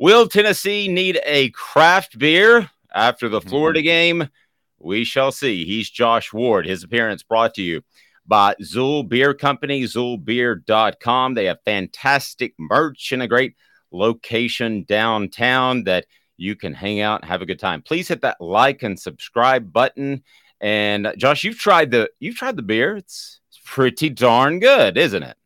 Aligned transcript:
Will 0.00 0.26
Tennessee 0.26 0.88
need 0.88 1.20
a 1.26 1.50
craft 1.50 2.18
beer 2.18 2.70
after 2.90 3.28
the 3.28 3.40
mm-hmm. 3.40 3.50
Florida 3.50 3.82
game? 3.82 4.30
We 4.78 5.04
shall 5.04 5.30
see. 5.30 5.66
He's 5.66 5.90
Josh 5.90 6.32
Ward. 6.32 6.64
His 6.64 6.82
appearance 6.82 7.22
brought 7.22 7.52
to 7.56 7.62
you 7.62 7.82
by 8.26 8.54
Xul 8.62 9.06
Beer 9.06 9.34
Company, 9.34 9.82
xulbeer.com. 9.82 11.34
They 11.34 11.44
have 11.44 11.58
fantastic 11.66 12.54
merch 12.58 13.12
and 13.12 13.22
a 13.22 13.28
great 13.28 13.56
location 13.92 14.84
downtown 14.84 15.84
that 15.84 16.06
you 16.38 16.56
can 16.56 16.72
hang 16.72 17.00
out 17.02 17.20
and 17.20 17.28
have 17.28 17.42
a 17.42 17.46
good 17.46 17.60
time. 17.60 17.82
Please 17.82 18.08
hit 18.08 18.22
that 18.22 18.40
like 18.40 18.82
and 18.82 18.98
subscribe 18.98 19.70
button. 19.70 20.22
And 20.62 21.12
Josh, 21.18 21.44
you've 21.44 21.58
tried 21.58 21.90
the 21.90 22.08
you've 22.20 22.36
tried 22.36 22.56
the 22.56 22.62
beer. 22.62 22.96
It's, 22.96 23.40
it's 23.50 23.60
pretty 23.66 24.08
darn 24.08 24.60
good, 24.60 24.96
isn't 24.96 25.22
it? 25.22 25.36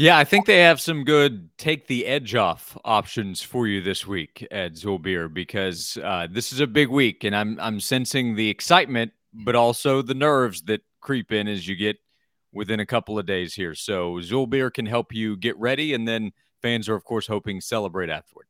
Yeah, 0.00 0.16
I 0.16 0.22
think 0.22 0.46
they 0.46 0.60
have 0.60 0.80
some 0.80 1.02
good 1.02 1.50
take 1.58 1.88
the 1.88 2.06
edge 2.06 2.36
off 2.36 2.78
options 2.84 3.42
for 3.42 3.66
you 3.66 3.80
this 3.82 4.06
week 4.06 4.46
at 4.52 4.74
Xul 4.74 5.02
Beer 5.02 5.28
because 5.28 5.98
uh, 6.04 6.28
this 6.30 6.52
is 6.52 6.60
a 6.60 6.68
big 6.68 6.88
week, 6.88 7.24
and 7.24 7.34
I'm 7.34 7.58
I'm 7.60 7.80
sensing 7.80 8.36
the 8.36 8.48
excitement, 8.48 9.10
but 9.34 9.56
also 9.56 10.00
the 10.00 10.14
nerves 10.14 10.62
that 10.62 10.82
creep 11.00 11.32
in 11.32 11.48
as 11.48 11.66
you 11.66 11.74
get 11.74 11.96
within 12.52 12.78
a 12.78 12.86
couple 12.86 13.18
of 13.18 13.26
days 13.26 13.54
here. 13.54 13.74
So 13.74 14.18
Xul 14.20 14.48
Beer 14.48 14.70
can 14.70 14.86
help 14.86 15.12
you 15.12 15.36
get 15.36 15.58
ready, 15.58 15.94
and 15.94 16.06
then 16.06 16.30
fans 16.62 16.88
are 16.88 16.94
of 16.94 17.02
course 17.02 17.26
hoping 17.26 17.60
celebrate 17.60 18.08
afterward. 18.08 18.46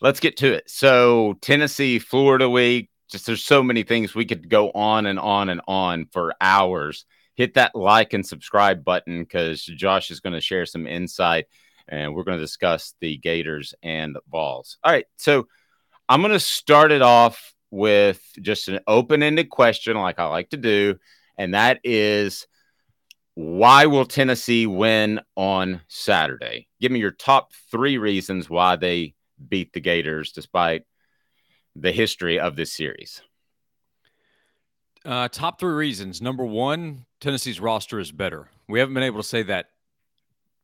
Let's 0.00 0.20
get 0.20 0.36
to 0.36 0.52
it. 0.52 0.70
So 0.70 1.38
Tennessee, 1.40 1.98
Florida 1.98 2.48
week. 2.48 2.90
Just 3.10 3.26
there's 3.26 3.42
so 3.42 3.64
many 3.64 3.82
things 3.82 4.14
we 4.14 4.26
could 4.26 4.48
go 4.48 4.70
on 4.70 5.06
and 5.06 5.18
on 5.18 5.48
and 5.48 5.60
on 5.66 6.06
for 6.12 6.34
hours 6.40 7.04
hit 7.38 7.54
that 7.54 7.72
like 7.76 8.14
and 8.14 8.26
subscribe 8.26 8.84
button 8.84 9.22
because 9.22 9.62
Josh 9.62 10.10
is 10.10 10.18
going 10.18 10.32
to 10.32 10.40
share 10.40 10.66
some 10.66 10.88
insight 10.88 11.46
and 11.86 12.12
we're 12.12 12.24
going 12.24 12.36
to 12.36 12.44
discuss 12.44 12.94
the 13.00 13.16
Gators 13.16 13.74
and 13.80 14.18
Vols. 14.28 14.76
All 14.82 14.90
right. 14.90 15.06
So 15.18 15.46
I'm 16.08 16.20
going 16.20 16.32
to 16.32 16.40
start 16.40 16.90
it 16.90 17.00
off 17.00 17.54
with 17.70 18.20
just 18.42 18.66
an 18.66 18.80
open 18.88 19.22
ended 19.22 19.50
question, 19.50 19.96
like 19.96 20.18
I 20.18 20.24
like 20.24 20.50
to 20.50 20.56
do. 20.56 20.96
And 21.38 21.54
that 21.54 21.78
is 21.84 22.48
why 23.34 23.86
will 23.86 24.04
Tennessee 24.04 24.66
win 24.66 25.20
on 25.36 25.82
Saturday? 25.86 26.66
Give 26.80 26.90
me 26.90 26.98
your 26.98 27.12
top 27.12 27.52
three 27.70 27.98
reasons 27.98 28.50
why 28.50 28.74
they 28.74 29.14
beat 29.48 29.72
the 29.72 29.80
Gators 29.80 30.32
despite 30.32 30.82
the 31.76 31.92
history 31.92 32.40
of 32.40 32.56
this 32.56 32.72
series. 32.72 33.22
Uh, 35.04 35.28
top 35.28 35.60
three 35.60 35.74
reasons. 35.74 36.20
Number 36.20 36.44
one, 36.44 37.06
Tennessee's 37.20 37.60
roster 37.60 37.98
is 37.98 38.12
better. 38.12 38.48
We 38.68 38.78
haven't 38.78 38.94
been 38.94 39.02
able 39.02 39.22
to 39.22 39.28
say 39.28 39.42
that 39.44 39.66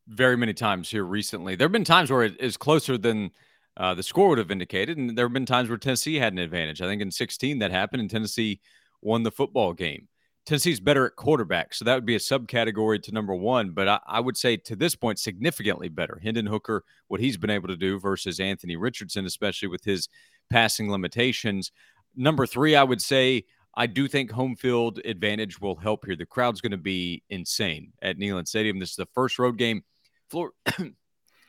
very 0.06 0.36
many 0.36 0.54
times 0.54 0.90
here 0.90 1.04
recently. 1.04 1.56
There 1.56 1.64
have 1.66 1.72
been 1.72 1.84
times 1.84 2.10
where 2.10 2.22
it 2.22 2.40
is 2.40 2.56
closer 2.56 2.98
than 2.98 3.30
uh, 3.76 3.94
the 3.94 4.02
score 4.02 4.28
would 4.28 4.38
have 4.38 4.50
indicated, 4.50 4.98
and 4.98 5.16
there 5.16 5.26
have 5.26 5.32
been 5.32 5.46
times 5.46 5.68
where 5.68 5.78
Tennessee 5.78 6.16
had 6.16 6.32
an 6.32 6.38
advantage. 6.38 6.80
I 6.80 6.86
think 6.86 7.02
in 7.02 7.10
16 7.10 7.58
that 7.58 7.70
happened, 7.70 8.00
and 8.00 8.10
Tennessee 8.10 8.60
won 9.02 9.22
the 9.22 9.32
football 9.32 9.72
game. 9.72 10.08
Tennessee's 10.46 10.78
better 10.78 11.06
at 11.06 11.16
quarterback, 11.16 11.72
so 11.72 11.84
that 11.86 11.94
would 11.94 12.04
be 12.04 12.16
a 12.16 12.20
subcategory 12.20 13.02
to 13.02 13.12
number 13.12 13.34
one. 13.34 13.70
But 13.70 13.88
I, 13.88 14.00
I, 14.06 14.20
would 14.20 14.36
say 14.36 14.58
to 14.58 14.76
this 14.76 14.94
point, 14.94 15.18
significantly 15.18 15.88
better. 15.88 16.20
Hendon 16.22 16.46
Hooker, 16.46 16.84
what 17.08 17.20
he's 17.20 17.38
been 17.38 17.50
able 17.50 17.68
to 17.68 17.76
do 17.76 17.98
versus 17.98 18.40
Anthony 18.40 18.76
Richardson, 18.76 19.24
especially 19.24 19.68
with 19.68 19.84
his 19.84 20.08
passing 20.50 20.90
limitations. 20.90 21.72
Number 22.14 22.46
three, 22.46 22.76
I 22.76 22.84
would 22.84 23.00
say 23.00 23.44
I 23.76 23.86
do 23.86 24.06
think 24.06 24.30
home 24.30 24.56
field 24.56 25.00
advantage 25.04 25.60
will 25.60 25.76
help 25.76 26.06
here. 26.06 26.16
The 26.16 26.26
crowd's 26.26 26.60
going 26.60 26.72
to 26.72 26.76
be 26.76 27.22
insane 27.28 27.92
at 28.02 28.18
Neyland 28.18 28.46
Stadium. 28.46 28.78
This 28.78 28.90
is 28.90 28.96
the 28.96 29.08
first 29.14 29.38
road 29.38 29.58
game. 29.58 29.82
Florida, 30.30 30.54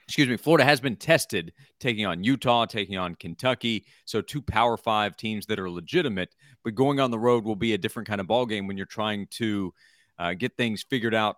excuse 0.07 0.27
me, 0.27 0.37
Florida 0.37 0.63
has 0.63 0.79
been 0.79 0.95
tested 0.95 1.53
taking 1.79 2.05
on 2.05 2.23
Utah, 2.23 2.65
taking 2.65 2.97
on 2.97 3.15
Kentucky. 3.15 3.85
So 4.05 4.21
two 4.21 4.41
Power 4.41 4.77
Five 4.77 5.17
teams 5.17 5.45
that 5.47 5.59
are 5.59 5.69
legitimate, 5.69 6.35
but 6.63 6.75
going 6.75 6.99
on 6.99 7.11
the 7.11 7.19
road 7.19 7.45
will 7.45 7.55
be 7.55 7.73
a 7.73 7.77
different 7.77 8.07
kind 8.07 8.19
of 8.19 8.27
ball 8.27 8.45
game 8.45 8.67
when 8.67 8.77
you're 8.77 8.85
trying 8.85 9.27
to 9.31 9.73
uh, 10.17 10.33
get 10.33 10.57
things 10.57 10.83
figured 10.89 11.15
out 11.15 11.37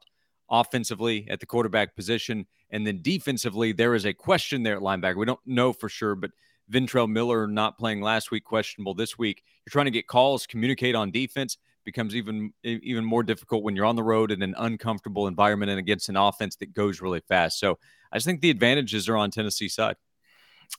offensively 0.49 1.27
at 1.29 1.39
the 1.39 1.45
quarterback 1.45 1.95
position, 1.95 2.45
and 2.69 2.87
then 2.87 3.01
defensively 3.01 3.73
there 3.73 3.95
is 3.95 4.05
a 4.05 4.13
question 4.13 4.63
there 4.63 4.77
at 4.77 4.81
linebacker. 4.81 5.17
We 5.17 5.25
don't 5.25 5.39
know 5.45 5.73
for 5.73 5.89
sure, 5.89 6.15
but 6.15 6.31
Ventrell 6.71 7.09
Miller 7.09 7.47
not 7.47 7.77
playing 7.77 8.01
last 8.01 8.31
week, 8.31 8.43
questionable 8.43 8.93
this 8.93 9.17
week. 9.17 9.43
You're 9.65 9.71
trying 9.71 9.85
to 9.85 9.91
get 9.91 10.07
calls, 10.07 10.47
communicate 10.47 10.95
on 10.95 11.11
defense 11.11 11.57
becomes 11.87 12.17
even 12.17 12.51
even 12.63 13.05
more 13.05 13.23
difficult 13.23 13.63
when 13.63 13.73
you're 13.73 13.85
on 13.85 13.95
the 13.95 14.03
road 14.03 14.29
in 14.29 14.41
an 14.41 14.53
uncomfortable 14.57 15.25
environment 15.25 15.71
and 15.71 15.79
against 15.79 16.09
an 16.09 16.17
offense 16.17 16.57
that 16.57 16.73
goes 16.73 16.99
really 16.99 17.21
fast. 17.21 17.59
So 17.61 17.79
I 18.11 18.17
just 18.17 18.25
think 18.25 18.41
the 18.41 18.49
advantages 18.49 19.07
are 19.07 19.15
on 19.15 19.31
Tennessee 19.31 19.69
side. 19.69 19.95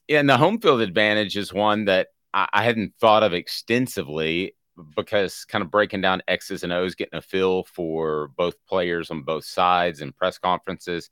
Yeah, 0.07 0.21
and 0.21 0.29
the 0.29 0.37
home 0.37 0.61
field 0.61 0.83
advantage 0.83 1.39
is 1.39 1.51
one 1.51 1.87
that 1.87 2.09
I 2.35 2.63
hadn't 2.63 2.93
thought 3.01 3.23
of 3.23 3.33
extensively 3.33 4.55
because 4.95 5.47
kind 5.47 5.63
of 5.63 5.71
breaking 5.71 6.03
down 6.03 6.21
X's 6.29 6.63
and 6.63 6.75
O's, 6.75 6.95
getting 6.95 7.19
a 7.19 7.23
feel 7.23 7.65
for 7.65 8.29
both 8.37 8.55
players 8.69 9.11
on 9.11 9.23
both 9.23 9.47
sides 9.47 10.03
and 10.03 10.15
press 10.15 10.37
conferences. 10.37 11.09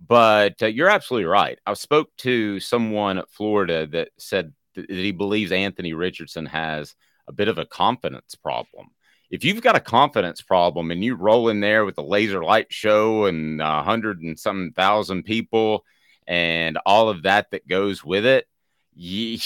But 0.00 0.62
uh, 0.62 0.66
you're 0.66 0.90
absolutely 0.90 1.26
right. 1.26 1.58
I 1.66 1.74
spoke 1.74 2.14
to 2.18 2.60
someone 2.60 3.18
at 3.18 3.30
Florida 3.30 3.86
that 3.88 4.10
said 4.18 4.52
that 4.74 4.90
he 4.90 5.12
believes 5.12 5.52
Anthony 5.52 5.94
Richardson 5.94 6.46
has 6.46 6.94
a 7.26 7.32
bit 7.32 7.48
of 7.48 7.58
a 7.58 7.66
confidence 7.66 8.34
problem. 8.34 8.88
If 9.30 9.44
you've 9.44 9.62
got 9.62 9.76
a 9.76 9.80
confidence 9.80 10.42
problem 10.42 10.90
and 10.90 11.02
you 11.02 11.14
roll 11.14 11.48
in 11.48 11.60
there 11.60 11.84
with 11.84 11.96
a 11.98 12.02
laser 12.02 12.44
light 12.44 12.72
show 12.72 13.24
and 13.24 13.60
a 13.60 13.82
hundred 13.82 14.20
and 14.20 14.38
some 14.38 14.72
thousand 14.76 15.24
people 15.24 15.84
and 16.26 16.78
all 16.84 17.08
of 17.08 17.22
that 17.22 17.50
that 17.50 17.66
goes 17.66 18.04
with 18.04 18.26
it, 18.26 18.46
ye, 18.94 19.40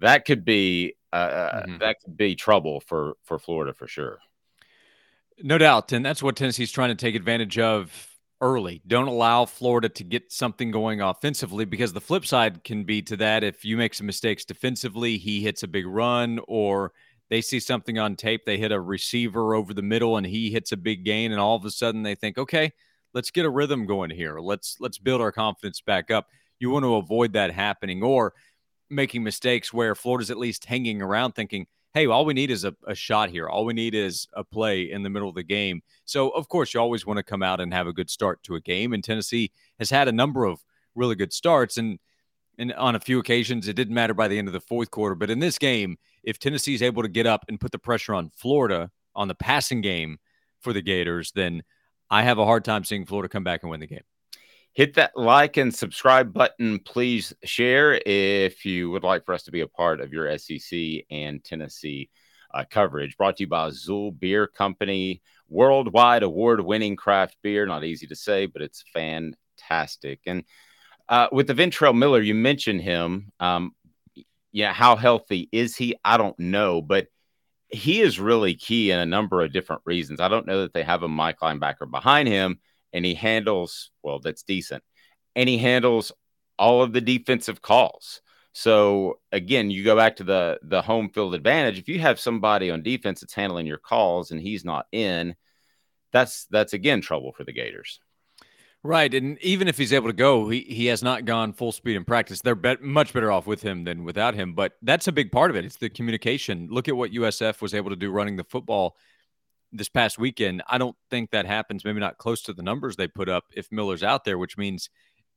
that 0.00 0.24
could 0.24 0.44
be 0.44 0.94
uh, 1.12 1.62
Mhm. 1.66 1.80
that 1.80 1.96
could 2.02 2.16
be 2.16 2.34
trouble 2.34 2.80
for 2.80 3.14
for 3.22 3.38
Florida 3.38 3.72
for 3.74 3.86
sure. 3.86 4.18
No 5.42 5.58
doubt. 5.58 5.92
And 5.92 6.04
that's 6.04 6.22
what 6.22 6.36
Tennessee's 6.36 6.72
trying 6.72 6.90
to 6.90 6.94
take 6.94 7.14
advantage 7.14 7.58
of 7.58 8.11
early. 8.42 8.82
Don't 8.86 9.08
allow 9.08 9.46
Florida 9.46 9.88
to 9.88 10.04
get 10.04 10.32
something 10.32 10.70
going 10.70 11.00
offensively 11.00 11.64
because 11.64 11.92
the 11.92 12.00
flip 12.00 12.26
side 12.26 12.64
can 12.64 12.84
be 12.84 13.00
to 13.02 13.16
that 13.16 13.44
if 13.44 13.64
you 13.64 13.76
make 13.76 13.94
some 13.94 14.06
mistakes 14.06 14.44
defensively, 14.44 15.16
he 15.16 15.40
hits 15.40 15.62
a 15.62 15.68
big 15.68 15.86
run, 15.86 16.40
or 16.48 16.92
they 17.30 17.40
see 17.40 17.60
something 17.60 17.98
on 17.98 18.16
tape, 18.16 18.44
they 18.44 18.58
hit 18.58 18.72
a 18.72 18.80
receiver 18.80 19.54
over 19.54 19.72
the 19.72 19.80
middle 19.80 20.16
and 20.18 20.26
he 20.26 20.50
hits 20.50 20.72
a 20.72 20.76
big 20.76 21.04
gain, 21.04 21.32
and 21.32 21.40
all 21.40 21.56
of 21.56 21.64
a 21.64 21.70
sudden 21.70 22.02
they 22.02 22.16
think, 22.16 22.36
okay, 22.36 22.72
let's 23.14 23.30
get 23.30 23.46
a 23.46 23.50
rhythm 23.50 23.86
going 23.86 24.10
here. 24.10 24.40
Let's 24.40 24.76
let's 24.80 24.98
build 24.98 25.20
our 25.20 25.32
confidence 25.32 25.80
back 25.80 26.10
up. 26.10 26.26
You 26.58 26.70
want 26.70 26.84
to 26.84 26.96
avoid 26.96 27.32
that 27.34 27.52
happening 27.52 28.02
or 28.02 28.34
making 28.90 29.22
mistakes 29.22 29.72
where 29.72 29.94
Florida's 29.94 30.30
at 30.30 30.36
least 30.36 30.66
hanging 30.66 31.00
around 31.00 31.32
thinking, 31.32 31.66
hey, 31.94 32.06
all 32.06 32.24
we 32.24 32.34
need 32.34 32.50
is 32.50 32.64
a, 32.64 32.74
a 32.86 32.94
shot 32.94 33.30
here. 33.30 33.48
All 33.48 33.64
we 33.64 33.74
need 33.74 33.94
is 33.94 34.26
a 34.32 34.42
play 34.42 34.90
in 34.90 35.02
the 35.02 35.10
middle 35.10 35.28
of 35.28 35.34
the 35.34 35.42
game. 35.42 35.82
So, 36.04 36.30
of 36.30 36.48
course, 36.48 36.72
you 36.72 36.80
always 36.80 37.06
want 37.06 37.18
to 37.18 37.22
come 37.22 37.42
out 37.42 37.60
and 37.60 37.72
have 37.72 37.86
a 37.86 37.92
good 37.92 38.10
start 38.10 38.42
to 38.44 38.54
a 38.54 38.60
game. 38.60 38.92
And 38.92 39.04
Tennessee 39.04 39.52
has 39.78 39.90
had 39.90 40.08
a 40.08 40.12
number 40.12 40.44
of 40.44 40.64
really 40.94 41.14
good 41.14 41.32
starts. 41.32 41.76
And, 41.76 41.98
and 42.58 42.72
on 42.74 42.94
a 42.94 43.00
few 43.00 43.18
occasions, 43.18 43.68
it 43.68 43.76
didn't 43.76 43.94
matter 43.94 44.14
by 44.14 44.28
the 44.28 44.38
end 44.38 44.48
of 44.48 44.54
the 44.54 44.60
fourth 44.60 44.90
quarter. 44.90 45.14
But 45.14 45.30
in 45.30 45.38
this 45.38 45.58
game, 45.58 45.98
if 46.22 46.38
Tennessee 46.38 46.74
is 46.74 46.82
able 46.82 47.02
to 47.02 47.08
get 47.08 47.26
up 47.26 47.44
and 47.48 47.60
put 47.60 47.72
the 47.72 47.78
pressure 47.78 48.14
on 48.14 48.30
Florida 48.30 48.90
on 49.14 49.28
the 49.28 49.34
passing 49.34 49.82
game 49.82 50.18
for 50.60 50.72
the 50.72 50.82
Gators, 50.82 51.32
then 51.32 51.62
I 52.10 52.22
have 52.22 52.38
a 52.38 52.46
hard 52.46 52.64
time 52.64 52.84
seeing 52.84 53.04
Florida 53.04 53.28
come 53.28 53.44
back 53.44 53.62
and 53.62 53.70
win 53.70 53.80
the 53.80 53.86
game. 53.86 54.02
Hit 54.74 54.94
that 54.94 55.12
like 55.14 55.58
and 55.58 55.74
subscribe 55.74 56.32
button. 56.32 56.78
Please 56.78 57.34
share 57.44 58.00
if 58.06 58.64
you 58.64 58.90
would 58.90 59.02
like 59.02 59.26
for 59.26 59.34
us 59.34 59.42
to 59.42 59.50
be 59.50 59.60
a 59.60 59.68
part 59.68 60.00
of 60.00 60.14
your 60.14 60.38
SEC 60.38 60.80
and 61.10 61.44
Tennessee 61.44 62.08
uh, 62.54 62.64
coverage. 62.70 63.18
Brought 63.18 63.36
to 63.36 63.42
you 63.42 63.48
by 63.48 63.68
Xul 63.68 64.18
Beer 64.18 64.46
Company, 64.46 65.20
worldwide 65.50 66.22
award 66.22 66.62
winning 66.62 66.96
craft 66.96 67.36
beer. 67.42 67.66
Not 67.66 67.84
easy 67.84 68.06
to 68.06 68.16
say, 68.16 68.46
but 68.46 68.62
it's 68.62 68.82
fantastic. 68.94 70.20
And 70.24 70.44
uh, 71.06 71.28
with 71.30 71.48
the 71.48 71.54
Ventrell 71.54 71.96
Miller, 71.96 72.22
you 72.22 72.34
mentioned 72.34 72.80
him. 72.80 73.30
Um, 73.40 73.72
yeah, 74.52 74.72
how 74.72 74.96
healthy 74.96 75.50
is 75.52 75.76
he? 75.76 75.96
I 76.02 76.16
don't 76.16 76.38
know, 76.38 76.80
but 76.80 77.08
he 77.68 78.00
is 78.00 78.18
really 78.18 78.54
key 78.54 78.90
in 78.90 78.98
a 78.98 79.06
number 79.06 79.42
of 79.42 79.52
different 79.52 79.82
reasons. 79.84 80.18
I 80.18 80.28
don't 80.28 80.46
know 80.46 80.62
that 80.62 80.72
they 80.72 80.82
have 80.82 81.02
a 81.02 81.08
Mike 81.08 81.40
linebacker 81.40 81.90
behind 81.90 82.26
him 82.26 82.58
and 82.92 83.04
he 83.04 83.14
handles 83.14 83.90
well 84.02 84.18
that's 84.18 84.42
decent 84.42 84.82
and 85.34 85.48
he 85.48 85.58
handles 85.58 86.12
all 86.58 86.82
of 86.82 86.92
the 86.92 87.00
defensive 87.00 87.62
calls 87.62 88.20
so 88.52 89.18
again 89.32 89.70
you 89.70 89.84
go 89.84 89.96
back 89.96 90.16
to 90.16 90.24
the 90.24 90.58
the 90.62 90.82
home 90.82 91.08
field 91.08 91.34
advantage 91.34 91.78
if 91.78 91.88
you 91.88 91.98
have 91.98 92.20
somebody 92.20 92.70
on 92.70 92.82
defense 92.82 93.20
that's 93.20 93.34
handling 93.34 93.66
your 93.66 93.78
calls 93.78 94.30
and 94.30 94.40
he's 94.40 94.64
not 94.64 94.86
in 94.92 95.34
that's 96.12 96.46
that's 96.46 96.72
again 96.72 97.00
trouble 97.00 97.32
for 97.32 97.44
the 97.44 97.52
gators 97.52 98.00
Right, 98.84 99.14
and 99.14 99.38
even 99.42 99.68
if 99.68 99.78
he's 99.78 99.92
able 99.92 100.08
to 100.08 100.12
go, 100.12 100.48
he, 100.48 100.62
he 100.62 100.86
has 100.86 101.04
not 101.04 101.24
gone 101.24 101.52
full 101.52 101.70
speed 101.70 101.94
in 101.94 102.04
practice. 102.04 102.40
They're 102.40 102.58
much 102.80 103.12
better 103.12 103.30
off 103.30 103.46
with 103.46 103.62
him 103.62 103.84
than 103.84 104.02
without 104.02 104.34
him. 104.34 104.54
But 104.54 104.72
that's 104.82 105.06
a 105.06 105.12
big 105.12 105.30
part 105.30 105.52
of 105.52 105.56
it. 105.56 105.64
It's 105.64 105.76
the 105.76 105.88
communication. 105.88 106.66
Look 106.68 106.88
at 106.88 106.96
what 106.96 107.12
USF 107.12 107.62
was 107.62 107.74
able 107.74 107.90
to 107.90 107.96
do 107.96 108.10
running 108.10 108.36
the 108.36 108.42
football 108.42 108.96
this 109.72 109.88
past 109.88 110.18
weekend. 110.18 110.62
I 110.68 110.78
don't 110.78 110.96
think 111.10 111.30
that 111.30 111.46
happens. 111.46 111.84
Maybe 111.84 112.00
not 112.00 112.18
close 112.18 112.42
to 112.42 112.52
the 112.52 112.62
numbers 112.62 112.96
they 112.96 113.08
put 113.08 113.28
up 113.28 113.44
if 113.54 113.72
Miller's 113.72 114.02
out 114.02 114.24
there, 114.24 114.38
which 114.38 114.58
means 114.58 114.90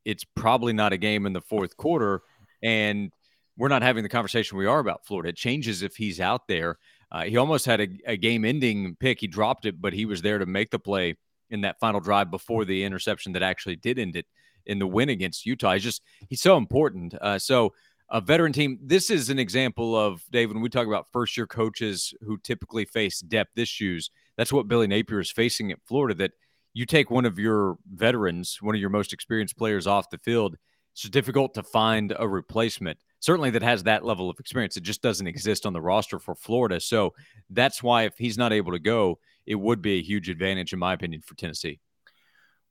it's 0.04 0.24
probably 0.36 0.74
not 0.74 0.94
a 0.94 0.98
game 0.98 1.26
in 1.26 1.34
the 1.34 1.42
fourth 1.42 1.78
quarter. 1.78 2.22
And 2.62 3.12
we're 3.58 3.70
not 3.70 3.82
having 3.82 4.04
the 4.04 4.10
conversation 4.10 4.58
we 4.58 4.66
are 4.66 4.80
about 4.80 5.06
Florida. 5.06 5.30
It 5.30 5.38
changes 5.38 5.82
if 5.82 5.96
he's 5.96 6.20
out 6.20 6.48
there. 6.48 6.78
Uh, 7.12 7.24
he 7.24 7.38
almost 7.38 7.66
had 7.66 7.80
a, 7.80 7.88
a 8.06 8.18
game-ending 8.18 8.98
pick. 9.00 9.22
He 9.22 9.28
dropped 9.28 9.66
it, 9.66 9.80
but 9.80 9.94
he 9.94 10.06
was 10.06 10.22
there 10.22 10.40
to 10.40 10.46
make 10.46 10.72
the 10.72 10.80
play 10.80 11.16
in 11.50 11.62
that 11.62 11.80
final 11.80 12.00
drive 12.00 12.32
before 12.32 12.66
the 12.66 12.84
interception 12.84 13.32
that 13.34 13.44
actually 13.44 13.78
did 13.78 14.00
end 14.00 14.16
it 14.16 14.26
in 14.66 14.80
the 14.80 14.88
win 14.88 15.10
against 15.10 15.46
Utah. 15.46 15.74
He's 15.74 15.84
just 15.84 16.02
he's 16.28 16.42
so 16.42 16.58
important. 16.58 17.14
Uh, 17.22 17.40
so 17.40 17.74
a 18.10 18.22
veteran 18.22 18.54
team. 18.54 18.80
This 18.82 19.10
is 19.10 19.30
an 19.30 19.40
example 19.40 19.96
of 19.96 20.24
Dave 20.32 20.52
when 20.52 20.62
we 20.62 20.70
talk 20.70 20.88
about 20.88 21.08
first 21.12 21.38
year 21.38 21.48
coaches 21.48 22.14
who 22.22 22.38
typically 22.38 22.86
face 22.86 23.20
depth 23.20 23.58
issues. 23.58 24.10
That's 24.38 24.54
what 24.54 24.68
Billy 24.68 24.88
Napier 24.88 25.20
is 25.20 25.32
facing 25.32 25.72
at 25.72 25.80
Florida. 25.86 26.16
That 26.16 26.32
you 26.74 26.86
take 26.86 27.10
one 27.10 27.26
of 27.26 27.40
your 27.40 27.78
veterans, 27.94 28.58
one 28.62 28.76
of 28.76 28.82
your 28.82 28.90
most 28.90 29.14
experienced 29.14 29.58
players 29.58 29.88
off 29.88 30.10
the 30.10 30.18
field. 30.18 30.58
It's 30.94 31.04
difficult 31.04 31.54
to 31.56 31.64
find 31.64 32.14
a 32.18 32.28
replacement. 32.28 32.98
Certainly, 33.20 33.52
that 33.52 33.64
has 33.64 33.84
that 33.84 34.06
level 34.06 34.30
of 34.30 34.40
experience. 34.40 34.78
It 34.78 34.84
just 34.84 35.02
doesn't 35.02 35.28
exist 35.28 35.66
on 35.66 35.74
the 35.74 35.82
roster 35.82 36.20
for 36.20 36.36
Florida. 36.36 36.80
So 36.80 37.14
that's 37.50 37.82
why 37.82 38.04
if 38.04 38.18
he's 38.18 38.38
not 38.38 38.54
able 38.54 38.72
to 38.72 38.80
go, 38.80 39.20
it 39.46 39.56
would 39.56 39.82
be 39.82 40.00
a 40.00 40.04
huge 40.04 40.30
advantage, 40.30 40.74
in 40.74 40.80
my 40.80 40.94
opinion, 40.94 41.22
for 41.22 41.36
Tennessee. 41.36 41.80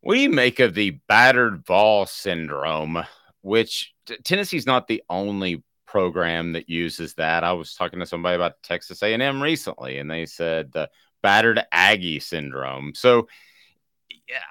We 0.03 0.29
make 0.29 0.61
of 0.61 0.75
the 0.75 1.01
battered 1.09 1.65
Vol 1.67 2.07
syndrome, 2.07 3.03
which 3.41 3.95
t- 4.07 4.17
Tennessee's 4.23 4.67
not 4.67 4.87
the 4.87 5.03
only 5.09 5.65
program 5.87 6.53
that 6.53 6.69
uses 6.69 7.15
that. 7.15 7.45
I 7.45 7.53
was 7.53 7.75
talking 7.75 8.01
to 8.01 8.07
somebody 8.07 8.37
about 8.37 8.63
Texas 8.63 9.03
A&M 9.03 9.43
recently, 9.43 9.99
and 9.99 10.11
they 10.11 10.27
said 10.27 10.73
the 10.73 10.91
battered 11.25 11.65
Aggie 11.73 12.21
syndrome. 12.21 12.93
So 12.95 13.29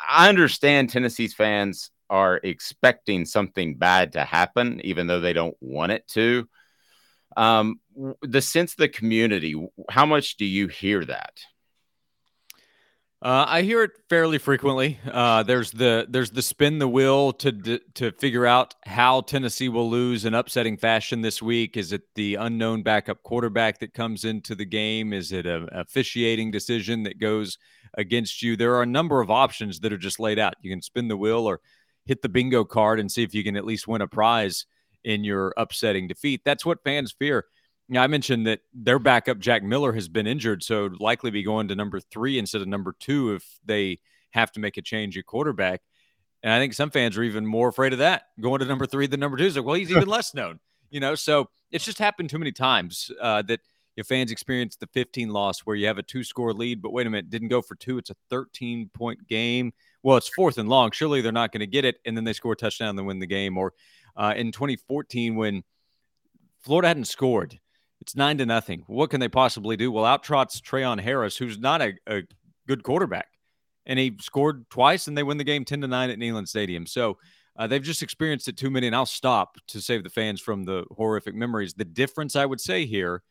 I 0.10 0.28
understand 0.28 0.90
Tennessee's 0.90 1.36
fans 1.36 1.92
are 2.10 2.40
expecting 2.44 3.26
something 3.26 3.76
bad 3.76 4.14
to 4.14 4.26
happen, 4.26 4.82
even 4.84 5.06
though 5.06 5.20
they 5.20 5.34
don't 5.34 5.56
want 5.62 5.92
it 5.92 6.08
to. 6.10 6.50
Um, 7.38 7.80
the 8.24 8.42
sense 8.42 8.72
of 8.72 8.78
the 8.78 8.90
community, 8.90 9.56
how 9.88 10.08
much 10.08 10.38
do 10.38 10.46
you 10.46 10.68
hear 10.68 11.06
that? 11.06 11.40
Uh, 13.24 13.46
I 13.48 13.62
hear 13.62 13.84
it 13.84 13.92
fairly 14.10 14.38
frequently. 14.38 15.00
Uh, 15.10 15.44
there's 15.44 15.72
the 15.72 16.06
there's 16.10 16.32
the 16.32 16.42
spin 16.42 16.78
the 16.78 16.90
wheel 16.90 17.32
to 17.32 17.54
d- 17.54 17.80
to 17.94 18.12
figure 18.12 18.46
out 18.46 18.76
how 18.84 19.22
Tennessee 19.22 19.70
will 19.70 19.90
lose 19.90 20.26
in 20.26 20.34
upsetting 20.34 20.76
fashion 20.76 21.22
this 21.22 21.42
week. 21.42 21.78
Is 21.78 21.94
it 21.94 22.02
the 22.16 22.36
unknown 22.36 22.84
backup 22.84 23.24
quarterback 23.24 23.80
that 23.80 23.94
comes 23.94 24.26
into 24.26 24.56
the 24.56 24.66
game? 24.66 25.14
Is 25.14 25.32
it 25.32 25.46
a 25.46 25.70
officiating 25.72 26.52
decision 26.52 27.04
that 27.04 27.18
goes 27.18 27.58
against 27.94 28.42
you? 28.42 28.58
There 28.58 28.76
are 28.76 28.84
a 28.84 28.88
number 28.88 29.22
of 29.22 29.32
options 29.32 29.80
that 29.80 29.94
are 29.94 29.98
just 29.98 30.20
laid 30.20 30.38
out. 30.38 30.56
You 30.62 30.70
can 30.70 30.82
spin 30.82 31.08
the 31.08 31.16
wheel 31.16 31.48
or 31.48 31.62
hit 32.06 32.24
the 32.24 32.30
bingo 32.30 32.66
card 32.66 33.00
and 33.00 33.10
see 33.10 33.24
if 33.24 33.34
you 33.34 33.46
can 33.46 33.56
at 33.56 33.64
least 33.64 33.88
win 33.88 34.02
a 34.02 34.08
prize 34.08 34.66
in 35.06 35.24
your 35.24 35.54
upsetting 35.56 36.10
defeat. 36.10 36.42
That's 36.44 36.66
what 36.66 36.84
fans 36.84 37.16
fear. 37.18 37.46
Yeah, 37.94 38.04
I 38.04 38.08
mentioned 38.08 38.48
that 38.48 38.62
their 38.74 39.00
backup 39.00 39.40
Jack 39.40 39.64
Miller 39.64 39.94
has 39.94 40.08
been 40.08 40.28
injured, 40.28 40.64
so 40.64 40.90
likely 41.00 41.32
be 41.32 41.44
going 41.44 41.68
to 41.68 41.76
number 41.76 42.00
three 42.00 42.40
instead 42.40 42.62
of 42.62 42.68
number 42.68 42.96
two 43.00 43.34
if 43.34 43.60
they 43.66 44.00
have 44.32 44.52
to 44.54 44.60
make 44.60 44.78
a 44.78 44.82
change 44.82 45.18
at 45.18 45.26
quarterback. 45.26 45.82
And 46.42 46.52
I 46.52 46.60
think 46.60 46.74
some 46.74 46.90
fans 46.90 47.18
are 47.18 47.24
even 47.24 47.46
more 47.46 47.70
afraid 47.70 47.94
of 47.94 48.00
that 48.00 48.24
going 48.42 48.60
to 48.60 48.66
number 48.66 48.86
three 48.86 49.08
than 49.08 49.20
number 49.20 49.38
two. 49.38 49.46
Is 49.46 49.56
like, 49.56 49.66
well, 49.66 49.76
he's 49.76 49.92
even 49.92 50.08
less 50.08 50.34
known, 50.34 50.60
you 50.90 51.00
know. 51.00 51.16
So 51.16 51.50
it's 51.72 51.86
just 51.86 52.00
happened 52.00 52.30
too 52.30 52.40
many 52.40 52.52
times 52.52 53.12
uh, 53.22 53.44
that 53.44 53.62
your 53.96 54.04
fans 54.04 54.32
experience 54.32 54.76
the 54.76 54.88
15 54.88 55.30
loss 55.30 55.60
where 55.60 55.76
you 55.76 55.86
have 55.86 56.00
a 56.00 56.04
two 56.04 56.24
score 56.24 56.52
lead, 56.52 56.82
but 56.82 56.92
wait 56.92 57.06
a 57.06 57.10
minute, 57.10 57.30
didn't 57.30 57.50
go 57.50 57.62
for 57.62 57.76
two. 57.76 57.98
It's 57.98 58.10
a 58.10 58.16
13 58.30 58.90
point 58.94 59.28
game. 59.28 59.72
Well, 60.02 60.18
it's 60.18 60.30
fourth 60.30 60.58
and 60.58 60.68
long. 60.68 60.92
Surely 60.92 61.22
they're 61.22 61.32
not 61.32 61.52
going 61.52 61.62
to 61.62 61.68
get 61.68 61.86
it, 61.86 61.98
and 62.06 62.18
then 62.18 62.24
they 62.24 62.34
score 62.34 62.54
a 62.54 62.58
touchdown 62.58 62.98
and 62.98 63.08
win 63.08 63.20
the 63.20 63.28
game. 63.28 63.58
Or 63.58 63.74
uh, 64.18 64.34
in 64.36 64.52
2014 64.52 65.36
when 65.36 65.64
Florida 66.62 66.88
hadn't 66.88 67.06
scored 67.06 67.60
it's 68.04 68.18
nine 68.18 68.38
to 68.38 68.46
nothing. 68.46 68.84
What 68.88 69.12
can 69.12 69.22
they 69.22 69.30
possibly 69.30 69.78
do? 69.78 69.90
Well, 69.90 70.04
out 70.04 70.24
trots 70.24 70.60
Treon 70.60 71.00
Harris, 71.00 71.38
who's 71.38 71.58
not 71.58 71.82
a, 71.82 71.94
a, 72.06 72.24
good 72.68 72.84
quarterback, 72.84 73.28
and 73.86 73.98
he 73.98 74.18
scored 74.20 74.70
twice, 74.70 75.08
and 75.08 75.18
they 75.18 75.24
win 75.24 75.38
the 75.38 75.46
game 75.46 75.64
ten 75.64 75.80
to 75.80 75.88
nine 75.88 76.10
at 76.10 76.20
Neyland 76.20 76.50
Stadium. 76.50 76.86
So 76.86 77.18
uh, 77.58 77.66
they've 77.66 77.82
just 77.82 78.04
experienced 78.04 78.50
it 78.50 78.58
too 78.58 78.70
many. 78.70 78.88
And 78.88 78.96
I'll 78.96 79.06
stop 79.06 79.56
to 79.70 79.80
save 79.80 80.04
the 80.04 80.10
fans 80.10 80.42
from 80.42 80.66
the 80.66 80.84
horrific 80.92 81.34
memories. 81.34 81.76
The 81.76 81.86
difference 81.86 82.36
I 82.36 82.46
would 82.46 82.60
say 82.60 82.86
here 82.86 83.24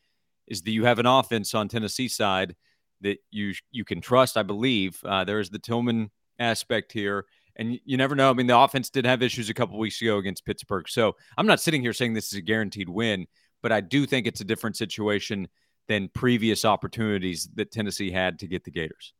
is 0.46 0.62
that 0.62 0.70
you 0.70 0.86
have 0.86 0.98
an 0.98 1.06
offense 1.06 1.54
on 1.54 1.68
Tennessee 1.68 2.08
side 2.08 2.56
that 3.02 3.18
you 3.30 3.52
you 3.72 3.84
can 3.84 4.00
trust. 4.00 4.38
I 4.38 4.42
believe 4.42 4.98
uh, 5.04 5.24
there 5.24 5.38
is 5.38 5.50
the 5.50 5.58
Tillman 5.58 6.10
aspect 6.38 6.92
here. 6.92 7.26
And 7.56 7.78
you 7.84 7.98
never 7.98 8.14
know. 8.14 8.30
I 8.30 8.32
mean, 8.32 8.46
the 8.46 8.58
offense 8.58 8.88
did 8.88 9.04
have 9.04 9.22
issues 9.22 9.50
a 9.50 9.54
couple 9.54 9.78
weeks 9.78 10.00
ago 10.00 10.16
against 10.16 10.46
Pittsburgh. 10.46 10.88
So 10.88 11.14
I'm 11.36 11.46
not 11.46 11.60
sitting 11.60 11.82
here 11.82 11.92
saying 11.92 12.14
this 12.14 12.32
is 12.32 12.38
a 12.38 12.42
guaranteed 12.42 12.88
win 12.88 13.26
but 13.62 13.72
I 13.72 13.80
do 13.80 14.06
think 14.06 14.26
it's 14.26 14.40
a 14.40 14.44
different 14.44 14.76
situation 14.76 15.48
than 15.88 16.08
previous 16.08 16.64
opportunities 16.64 17.48
that 17.54 17.72
Tennessee 17.72 18.10
had 18.10 18.38
to 18.40 18.46
get 18.46 18.64
the 18.64 18.70
Gators. 18.70 19.14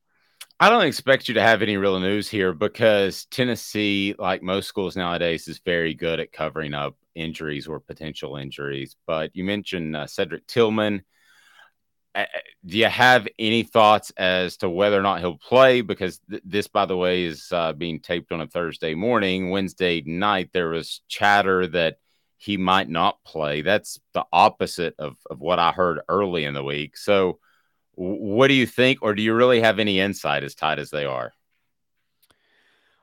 I 0.60 0.70
don't 0.70 0.84
expect 0.84 1.28
you 1.28 1.34
to 1.34 1.42
have 1.42 1.62
any 1.62 1.76
real 1.76 1.98
news 1.98 2.28
here 2.28 2.52
because 2.52 3.24
Tennessee, 3.26 4.14
like 4.18 4.42
most 4.42 4.68
schools 4.68 4.96
nowadays, 4.96 5.48
is 5.48 5.60
very 5.64 5.94
good 5.94 6.20
at 6.20 6.32
covering 6.32 6.74
up 6.74 6.96
injuries 7.14 7.66
or 7.66 7.80
potential 7.80 8.36
injuries. 8.36 8.96
But 9.06 9.34
you 9.34 9.44
mentioned 9.44 9.96
uh, 9.96 10.06
Cedric 10.06 10.46
Tillman. 10.46 11.02
Uh, 12.14 12.26
do 12.64 12.78
you 12.78 12.86
have 12.86 13.26
any 13.38 13.62
thoughts 13.62 14.12
as 14.16 14.56
to 14.58 14.68
whether 14.68 14.98
or 14.98 15.02
not 15.02 15.20
he'll 15.20 15.38
play? 15.38 15.80
Because 15.80 16.20
th- 16.30 16.42
this, 16.44 16.68
by 16.68 16.86
the 16.86 16.96
way, 16.96 17.24
is 17.24 17.48
uh, 17.50 17.72
being 17.72 17.98
taped 17.98 18.30
on 18.30 18.42
a 18.42 18.46
Thursday 18.46 18.94
morning. 18.94 19.50
Wednesday 19.50 20.02
night, 20.02 20.50
there 20.52 20.68
was 20.68 21.00
chatter 21.08 21.66
that 21.68 21.96
he 22.42 22.56
might 22.56 22.88
not 22.88 23.22
play. 23.22 23.62
That's 23.62 24.00
the 24.14 24.24
opposite 24.32 24.96
of, 24.98 25.16
of 25.30 25.38
what 25.38 25.60
I 25.60 25.70
heard 25.70 26.00
early 26.08 26.44
in 26.44 26.54
the 26.54 26.64
week. 26.64 26.96
So, 26.96 27.38
what 27.94 28.48
do 28.48 28.54
you 28.54 28.66
think, 28.66 28.98
or 29.00 29.14
do 29.14 29.22
you 29.22 29.32
really 29.32 29.60
have 29.60 29.78
any 29.78 30.00
insight 30.00 30.42
as 30.42 30.56
tight 30.56 30.80
as 30.80 30.90
they 30.90 31.04
are? 31.04 31.32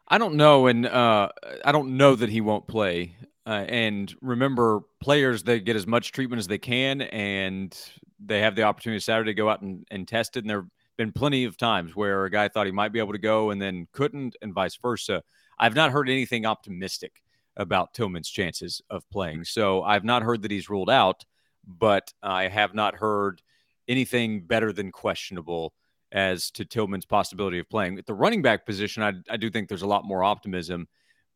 I 0.06 0.18
don't 0.18 0.36
know, 0.36 0.68
and 0.68 0.86
uh, 0.86 1.30
I 1.64 1.72
don't 1.72 1.96
know 1.96 2.16
that 2.16 2.28
he 2.28 2.42
won't 2.42 2.68
play. 2.68 3.16
Uh, 3.46 3.66
and 3.70 4.14
remember, 4.22 4.82
players 5.00 5.44
they 5.44 5.62
get 5.62 5.78
as 5.78 5.88
much 5.88 6.12
treatment 6.12 6.40
as 6.40 6.48
they 6.48 6.58
can, 6.58 7.04
and 7.04 7.74
they 8.20 8.42
have 8.42 8.56
the 8.56 8.64
opportunity 8.64 9.00
Saturday 9.00 9.32
to 9.32 9.36
go 9.36 9.48
out 9.48 9.62
and, 9.62 9.88
and 9.90 10.06
test 10.06 10.36
it. 10.36 10.42
And 10.42 10.50
there 10.50 10.62
have 10.64 10.70
been 10.98 11.14
plenty 11.14 11.46
of 11.46 11.56
times 11.56 11.96
where 11.96 12.26
a 12.26 12.30
guy 12.30 12.50
thought 12.50 12.66
he 12.66 12.74
might 12.74 12.92
be 12.92 13.00
able 13.00 13.14
to 13.14 13.20
go 13.20 13.52
and 13.52 13.62
then 13.62 13.88
couldn't, 13.94 14.36
and 14.42 14.54
vice 14.54 14.76
versa. 14.76 15.24
I've 15.58 15.76
not 15.76 15.92
heard 15.92 16.10
anything 16.10 16.46
optimistic 16.46 17.22
about 17.60 17.94
Tillman's 17.94 18.30
chances 18.30 18.82
of 18.90 19.08
playing. 19.12 19.44
So 19.44 19.84
I've 19.84 20.06
not 20.06 20.24
heard 20.24 20.42
that 20.42 20.52
he's 20.52 20.70
ruled 20.70 20.90
out, 20.90 21.26
but 21.68 22.12
I 22.24 22.48
have 22.48 22.74
not 22.74 22.96
heard 22.96 23.44
anything 23.88 24.42
better 24.42 24.72
than 24.72 24.92
questionable 24.92 25.74
as 26.12 26.50
to 26.52 26.66
Tillman's 26.66 27.06
possibility 27.06 27.60
of 27.60 27.70
playing. 27.70 28.00
At 28.00 28.08
the 28.08 28.14
running 28.16 28.42
back 28.42 28.66
position, 28.66 29.04
I, 29.04 29.14
I 29.30 29.38
do 29.38 29.52
think 29.52 29.68
there's 29.68 29.84
a 29.84 29.88
lot 29.88 30.06
more 30.06 30.24
optimism 30.24 30.88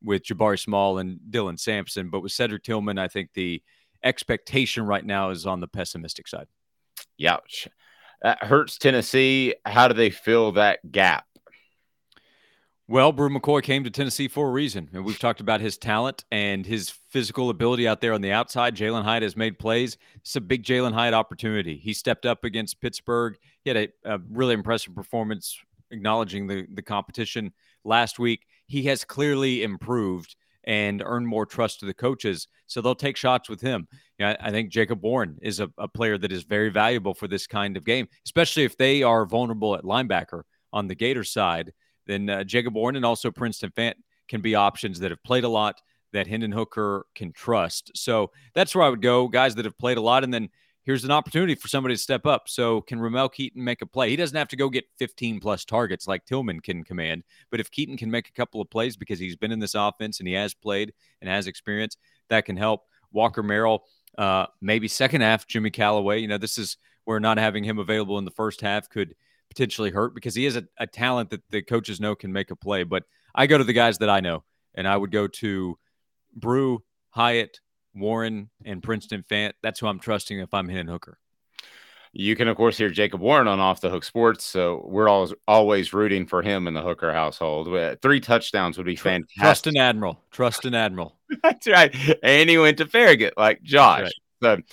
with 0.02 0.24
Jabari 0.24 0.60
Small 0.60 0.98
and 0.98 1.20
Dylan 1.30 1.60
Sampson. 1.60 2.10
But 2.10 2.22
with 2.22 2.32
Cedric 2.32 2.64
Tillman, 2.64 2.98
I 2.98 3.08
think 3.08 3.30
the 3.34 3.62
expectation 4.04 4.86
right 4.86 5.06
now 5.06 5.30
is 5.30 5.46
on 5.46 5.60
the 5.60 5.68
pessimistic 5.68 6.28
side. 6.28 6.48
Yeah. 7.18 7.38
That 8.22 8.44
hurts 8.44 8.78
Tennessee. 8.78 9.56
How 9.66 9.90
do 9.90 9.94
they 9.94 10.10
fill 10.10 10.54
that 10.54 10.92
gap? 10.92 11.26
Well, 12.90 13.14
Bru 13.14 13.30
McCoy 13.30 13.64
came 13.64 13.86
to 13.86 13.90
Tennessee 13.90 14.28
for 14.28 14.50
a 14.50 14.52
reason. 14.52 14.90
And 14.92 15.06
we've 15.06 15.18
talked 15.20 15.40
about 15.40 15.62
his 15.62 15.78
talent 15.78 16.26
and 16.32 16.66
his 16.66 16.90
physical 16.90 17.50
ability 17.50 17.88
out 17.88 18.02
there 18.02 18.12
on 18.12 18.20
the 18.20 18.34
outside. 18.34 18.76
Jalin 18.76 19.04
Hyatt 19.04 19.24
has 19.24 19.38
made 19.38 19.58
plays. 19.58 19.98
It's 20.16 20.36
a 20.36 20.42
big 20.42 20.64
Jalin 20.64 20.94
Hyatt 20.94 21.14
opportunity. 21.14 21.78
He 21.78 21.94
stepped 21.94 22.26
up 22.26 22.44
against 22.44 22.82
Pittsburgh. 22.82 23.38
He 23.64 23.70
had 23.70 23.78
a, 23.78 24.16
a 24.16 24.20
really 24.30 24.54
impressive 24.54 24.94
performance, 24.94 25.58
acknowledging 25.92 26.46
the, 26.46 26.68
the 26.74 26.82
competition 26.82 27.54
last 27.86 28.20
week. 28.20 28.46
He 28.68 28.84
has 28.84 29.06
clearly 29.06 29.64
improved 29.64 30.36
and 30.66 31.02
earned 31.06 31.28
more 31.28 31.46
trust 31.46 31.80
to 31.80 31.86
the 31.86 31.94
coaches. 31.94 32.50
So 32.68 32.82
they'll 32.82 32.96
take 32.96 33.16
shots 33.16 33.48
with 33.48 33.62
him. 33.62 33.88
You 34.20 34.26
know, 34.26 34.36
I, 34.42 34.52
think 34.52 34.72
Jacob 34.72 35.02
Warren 35.02 35.38
is 35.42 35.62
a, 35.62 35.70
a 35.78 35.88
player 35.88 36.18
that 36.18 36.34
is 36.34 36.44
very 36.44 36.70
valuable 36.70 37.14
for 37.14 37.30
this 37.30 37.48
kind 37.48 37.78
of 37.78 37.86
game, 37.86 38.10
especially 38.26 38.64
if 38.64 38.76
they 38.76 39.04
are 39.04 39.26
vulnerable 39.26 39.76
at 39.76 39.84
linebacker 39.84 40.44
on 40.74 40.88
the 40.88 40.96
Gator 40.96 41.24
side 41.24 41.72
then 42.06 42.30
uh, 42.30 42.44
Jacob 42.44 42.76
Warren 42.76 42.96
and 42.96 43.06
also 43.06 43.32
Princeton 43.32 43.72
Fant 43.72 43.96
can 44.28 44.42
be 44.42 44.56
options 44.56 45.00
that 45.00 45.12
have 45.12 45.24
played 45.24 45.44
a 45.44 45.50
lot 45.50 45.82
that 46.12 46.28
Hendon 46.28 46.52
Hooker 46.52 47.06
can 47.16 47.32
trust. 47.32 47.92
So 47.96 48.32
that's 48.54 48.76
where 48.76 48.84
I 48.84 48.90
would 48.90 49.02
go, 49.02 49.28
guys 49.28 49.56
that 49.56 49.66
have 49.66 49.78
played 49.78 49.98
a 49.98 50.02
lot. 50.02 50.24
And 50.24 50.34
then 50.34 50.50
here's 50.84 51.04
an 51.04 51.12
opportunity 51.12 51.56
for 51.56 51.68
somebody 51.68 51.96
to 51.96 52.02
step 52.02 52.26
up. 52.26 52.48
So 52.48 52.82
can 52.82 53.00
Ramel 53.00 53.30
Keyton 53.30 53.64
make 53.64 53.82
a 53.82 53.86
play? 53.86 54.10
He 54.10 54.16
doesn't 54.16 54.38
have 54.38 54.48
to 54.50 54.56
go 54.56 54.70
get 54.70 54.86
15 55.00 55.40
plus 55.40 55.66
targets 55.66 56.08
like 56.08 56.26
Tillman 56.26 56.60
can 56.60 56.84
command. 56.84 57.24
But 57.50 57.60
if 57.60 57.72
Keaton 57.72 57.98
can 57.98 58.12
make 58.12 58.30
a 58.30 58.34
couple 58.34 58.62
of 58.62 58.70
plays 58.70 58.96
because 58.96 59.20
he's 59.20 59.36
been 59.36 59.52
in 59.52 59.60
this 59.60 59.76
offense 59.76 60.20
and 60.20 60.28
he 60.28 60.36
has 60.36 60.54
played 60.54 60.94
and 61.22 61.30
has 61.30 61.48
experience, 61.48 61.98
that 62.30 62.46
can 62.46 62.58
help. 62.58 62.84
Walker 63.12 63.44
Merrill, 63.44 63.84
uh, 64.18 64.48
maybe 64.62 64.88
second 64.88 65.22
half, 65.22 65.48
Jimmy 65.48 65.72
Calloway. 65.72 66.20
You 66.20 66.28
know, 66.28 66.38
this 66.38 66.58
is 66.58 66.78
where 67.06 67.20
not 67.20 67.38
having 67.38 67.64
him 67.64 67.80
available 67.80 68.18
in 68.18 68.26
the 68.26 68.32
first 68.32 68.62
half 68.62 68.88
could– 68.88 69.16
potentially 69.54 69.92
hurt 69.92 70.16
because 70.16 70.34
he 70.34 70.46
is 70.46 70.56
a, 70.56 70.64
a 70.80 70.88
talent 70.88 71.30
that 71.30 71.42
the 71.52 71.62
coaches 71.62 72.00
know 72.00 72.16
can 72.16 72.34
make 72.34 72.50
a 72.50 72.56
play. 72.56 72.84
But 72.84 73.04
I 73.36 73.46
go 73.46 73.58
to 73.58 73.64
the 73.64 73.74
guys 73.74 74.00
that 74.00 74.10
I 74.10 74.20
know, 74.20 74.44
and 74.74 74.88
I 74.88 74.98
would 74.98 75.12
go 75.12 75.28
to 75.28 75.78
Bru, 76.36 76.84
Hyatt, 77.12 77.60
Warren, 77.94 78.50
and 78.66 78.82
Princeton 78.82 79.24
Fant. 79.30 79.54
That's 79.62 79.80
who 79.80 79.88
I'm 79.88 80.00
trusting 80.00 80.40
if 80.40 80.54
I'm 80.54 80.68
Hendon 80.68 80.88
Hooker. 80.88 81.20
You 82.16 82.36
can, 82.36 82.48
of 82.48 82.58
course, 82.58 82.78
hear 82.78 82.90
Jacob 82.90 83.22
Warren 83.22 83.48
on 83.48 83.60
Off 83.60 83.82
the 83.82 83.90
Hook 83.90 84.04
Sports. 84.04 84.44
So 84.44 84.86
we're 84.88 85.10
always 85.10 85.34
always 85.48 85.94
rooting 85.94 86.28
for 86.28 86.44
him 86.44 86.68
in 86.68 86.74
the 86.74 86.82
Hooker 86.82 87.12
household. 87.12 87.68
Three 88.02 88.20
touchdowns 88.20 88.78
would 88.78 88.86
be 88.86 88.96
fantastic. 88.96 89.40
Trust 89.40 89.68
an 89.68 89.78
admiral. 89.78 90.20
Trust 90.32 90.66
an 90.66 90.76
admiral. 90.76 91.18
That's 91.44 91.68
right. 91.68 91.96
And 92.22 92.50
he 92.50 92.58
went 92.60 92.78
to 92.80 92.88
Farragut 92.88 93.34
like 93.36 93.64
Josh. 93.64 94.12
Right. 94.42 94.64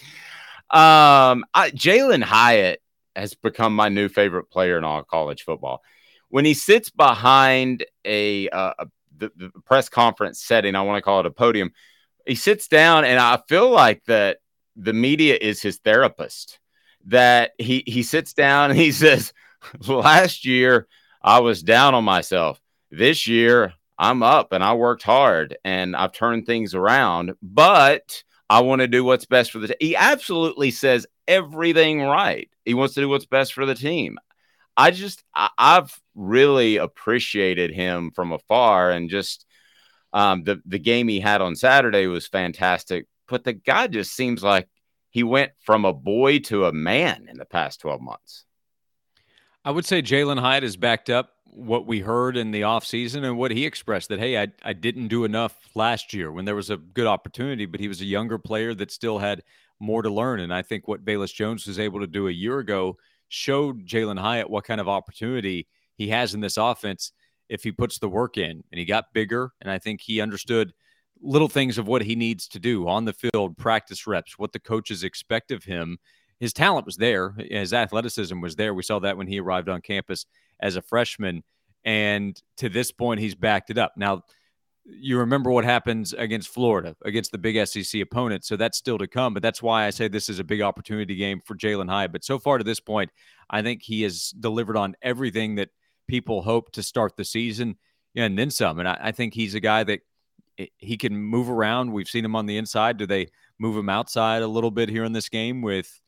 So, 0.70 0.78
um, 0.78 1.44
Jalin 1.54 2.22
Hyatt 2.22 2.79
has 3.16 3.34
become 3.34 3.74
my 3.74 3.88
new 3.88 4.08
favorite 4.08 4.50
player 4.50 4.78
in 4.78 4.84
all 4.84 5.02
college 5.02 5.42
football. 5.42 5.82
When 6.28 6.44
he 6.44 6.54
sits 6.54 6.90
behind 6.90 7.84
a, 8.04 8.48
uh, 8.50 8.74
a 8.78 8.86
the, 9.16 9.30
the 9.36 9.50
press 9.64 9.88
conference 9.88 10.42
setting, 10.42 10.74
I 10.74 10.82
want 10.82 10.98
to 10.98 11.02
call 11.02 11.20
it 11.20 11.26
a 11.26 11.30
podium. 11.30 11.72
He 12.26 12.34
sits 12.34 12.68
down, 12.68 13.04
and 13.04 13.18
I 13.18 13.38
feel 13.48 13.70
like 13.70 14.04
that 14.06 14.38
the 14.76 14.92
media 14.92 15.36
is 15.40 15.62
his 15.62 15.78
therapist. 15.78 16.58
That 17.06 17.52
he 17.58 17.82
he 17.86 18.02
sits 18.02 18.34
down 18.34 18.70
and 18.70 18.78
he 18.78 18.92
says, 19.04 19.32
"Last 19.86 20.44
year 20.44 20.86
I 21.22 21.40
was 21.40 21.62
down 21.62 21.94
on 21.94 22.04
myself. 22.04 22.60
This 22.90 23.26
year 23.26 23.74
I'm 23.98 24.22
up 24.22 24.52
and 24.52 24.64
I 24.64 24.74
worked 24.74 25.02
hard 25.02 25.56
and 25.64 25.94
I've 25.94 26.12
turned 26.12 26.46
things 26.46 26.74
around, 26.74 27.34
but 27.42 28.22
I 28.48 28.60
want 28.60 28.80
to 28.80 28.88
do 28.88 29.04
what's 29.04 29.26
best 29.26 29.50
for 29.50 29.58
the." 29.58 29.68
T-. 29.68 29.76
He 29.80 29.96
absolutely 29.96 30.70
says 30.70 31.06
everything 31.30 32.02
right. 32.02 32.50
He 32.64 32.74
wants 32.74 32.94
to 32.94 33.00
do 33.00 33.08
what's 33.08 33.24
best 33.24 33.54
for 33.54 33.64
the 33.64 33.74
team. 33.74 34.18
I 34.76 34.90
just 34.90 35.22
I, 35.34 35.50
have 35.58 35.96
really 36.14 36.76
appreciated 36.76 37.70
him 37.70 38.10
from 38.10 38.32
afar, 38.32 38.90
and 38.90 39.08
just 39.08 39.46
um, 40.12 40.44
the 40.44 40.60
the 40.66 40.78
game 40.78 41.08
he 41.08 41.20
had 41.20 41.40
on 41.40 41.54
Saturday 41.54 42.06
was 42.06 42.26
fantastic. 42.26 43.06
But 43.28 43.44
the 43.44 43.52
guy 43.52 43.86
just 43.86 44.14
seems 44.14 44.42
like 44.42 44.68
he 45.10 45.22
went 45.22 45.52
from 45.60 45.84
a 45.84 45.92
boy 45.92 46.40
to 46.40 46.66
a 46.66 46.72
man 46.72 47.26
in 47.30 47.38
the 47.38 47.44
past 47.44 47.80
twelve 47.80 48.00
months. 48.00 48.44
I 49.64 49.70
would 49.70 49.84
say 49.84 50.02
Jalin 50.02 50.40
Hyatt 50.40 50.62
has 50.62 50.76
backed 50.76 51.10
up 51.10 51.30
what 51.44 51.86
we 51.86 52.00
heard 52.00 52.36
in 52.36 52.50
the 52.50 52.62
offseason 52.62 53.24
and 53.24 53.36
what 53.36 53.50
he 53.50 53.66
expressed 53.66 54.08
that, 54.08 54.20
hey, 54.20 54.40
I, 54.40 54.48
I 54.62 54.72
didn't 54.72 55.08
do 55.08 55.24
enough 55.24 55.54
last 55.74 56.14
year 56.14 56.30
when 56.30 56.44
there 56.44 56.54
was 56.54 56.70
a 56.70 56.76
good 56.76 57.08
opportunity, 57.08 57.66
but 57.66 57.80
he 57.80 57.88
was 57.88 58.00
a 58.00 58.04
younger 58.04 58.38
player 58.38 58.72
that 58.74 58.90
still 58.90 59.18
had 59.18 59.42
more 59.80 60.02
to 60.02 60.10
learn. 60.10 60.40
And 60.40 60.52
I 60.52 60.62
think 60.62 60.86
what 60.86 61.04
Velus 61.04 61.34
Jones 61.34 61.66
was 61.66 61.78
able 61.78 62.00
to 62.00 62.06
do 62.06 62.28
a 62.28 62.32
year 62.32 62.58
ago 62.58 62.96
showed 63.28 63.86
Jalin 63.86 64.18
Hyatt 64.18 64.50
what 64.50 64.64
kind 64.64 64.80
of 64.80 64.88
opportunity 64.88 65.66
he 65.96 66.08
has 66.08 66.34
in 66.34 66.40
this 66.40 66.56
offense 66.56 67.12
if 67.48 67.62
he 67.62 67.72
puts 67.72 67.98
the 67.98 68.08
work 68.08 68.36
in. 68.36 68.62
And 68.70 68.78
he 68.78 68.84
got 68.84 69.12
bigger. 69.12 69.52
And 69.60 69.70
I 69.70 69.78
think 69.78 70.00
he 70.00 70.20
understood 70.20 70.72
little 71.22 71.48
things 71.48 71.78
of 71.78 71.86
what 71.86 72.02
he 72.02 72.16
needs 72.16 72.48
to 72.48 72.58
do 72.58 72.88
on 72.88 73.04
the 73.04 73.12
field, 73.12 73.56
practice 73.56 74.06
reps, 74.06 74.38
what 74.38 74.52
the 74.52 74.60
coaches 74.60 75.04
expect 75.04 75.50
of 75.50 75.64
him. 75.64 75.98
His 76.38 76.52
talent 76.52 76.86
was 76.86 76.96
there, 76.96 77.34
his 77.38 77.74
athleticism 77.74 78.40
was 78.40 78.56
there. 78.56 78.72
We 78.72 78.82
saw 78.82 78.98
that 79.00 79.16
when 79.16 79.26
he 79.26 79.40
arrived 79.40 79.68
on 79.68 79.82
campus 79.82 80.24
as 80.60 80.76
a 80.76 80.82
freshman. 80.82 81.42
And 81.84 82.40
to 82.58 82.68
this 82.68 82.92
point, 82.92 83.20
he's 83.20 83.34
backed 83.34 83.70
it 83.70 83.78
up. 83.78 83.92
Now, 83.96 84.22
you 84.92 85.18
remember 85.18 85.50
what 85.50 85.64
happens 85.64 86.12
against 86.12 86.48
Florida, 86.48 86.96
against 87.04 87.32
the 87.32 87.38
big 87.38 87.66
SEC 87.66 88.00
opponent. 88.00 88.44
So 88.44 88.56
that's 88.56 88.78
still 88.78 88.98
to 88.98 89.06
come. 89.06 89.34
But 89.34 89.42
that's 89.42 89.62
why 89.62 89.86
I 89.86 89.90
say 89.90 90.08
this 90.08 90.28
is 90.28 90.38
a 90.38 90.44
big 90.44 90.62
opportunity 90.62 91.14
game 91.16 91.40
for 91.44 91.54
Jalin 91.54 91.88
Hyatt. 91.88 92.12
But 92.12 92.24
so 92.24 92.38
far 92.38 92.58
to 92.58 92.64
this 92.64 92.80
point, 92.80 93.10
I 93.48 93.62
think 93.62 93.82
he 93.82 94.02
has 94.02 94.30
delivered 94.30 94.76
on 94.76 94.96
everything 95.02 95.56
that 95.56 95.70
people 96.08 96.42
hope 96.42 96.72
to 96.72 96.82
start 96.82 97.16
the 97.16 97.24
season 97.24 97.76
and 98.16 98.38
then 98.38 98.50
some. 98.50 98.78
And 98.78 98.88
I, 98.88 98.98
I 99.00 99.12
think 99.12 99.34
he's 99.34 99.54
a 99.54 99.60
guy 99.60 99.84
that 99.84 100.00
he 100.78 100.96
can 100.96 101.16
move 101.16 101.48
around. 101.48 101.92
We've 101.92 102.08
seen 102.08 102.24
him 102.24 102.36
on 102.36 102.46
the 102.46 102.56
inside. 102.56 102.96
Do 102.96 103.06
they 103.06 103.28
move 103.58 103.76
him 103.76 103.88
outside 103.88 104.42
a 104.42 104.48
little 104.48 104.70
bit 104.70 104.88
here 104.88 105.04
in 105.04 105.12
this 105.12 105.28
game 105.28 105.62
with 105.62 106.00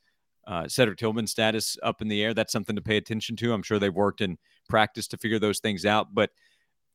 uh, 0.45 0.67
Cedric 0.67 0.97
Tillman's 0.97 1.31
status 1.31 1.77
up 1.81 2.01
in 2.01 2.07
the 2.07 2.23
air? 2.23 2.33
That's 2.33 2.51
something 2.51 2.75
to 2.75 2.81
pay 2.81 2.97
attention 2.97 3.35
to. 3.37 3.53
I'm 3.53 3.63
sure 3.63 3.79
they've 3.79 3.93
worked 3.93 4.21
in 4.21 4.37
practice 4.69 5.07
to 5.09 5.17
figure 5.17 5.39
those 5.39 5.59
things 5.59 5.85
out. 5.85 6.13
But 6.13 6.31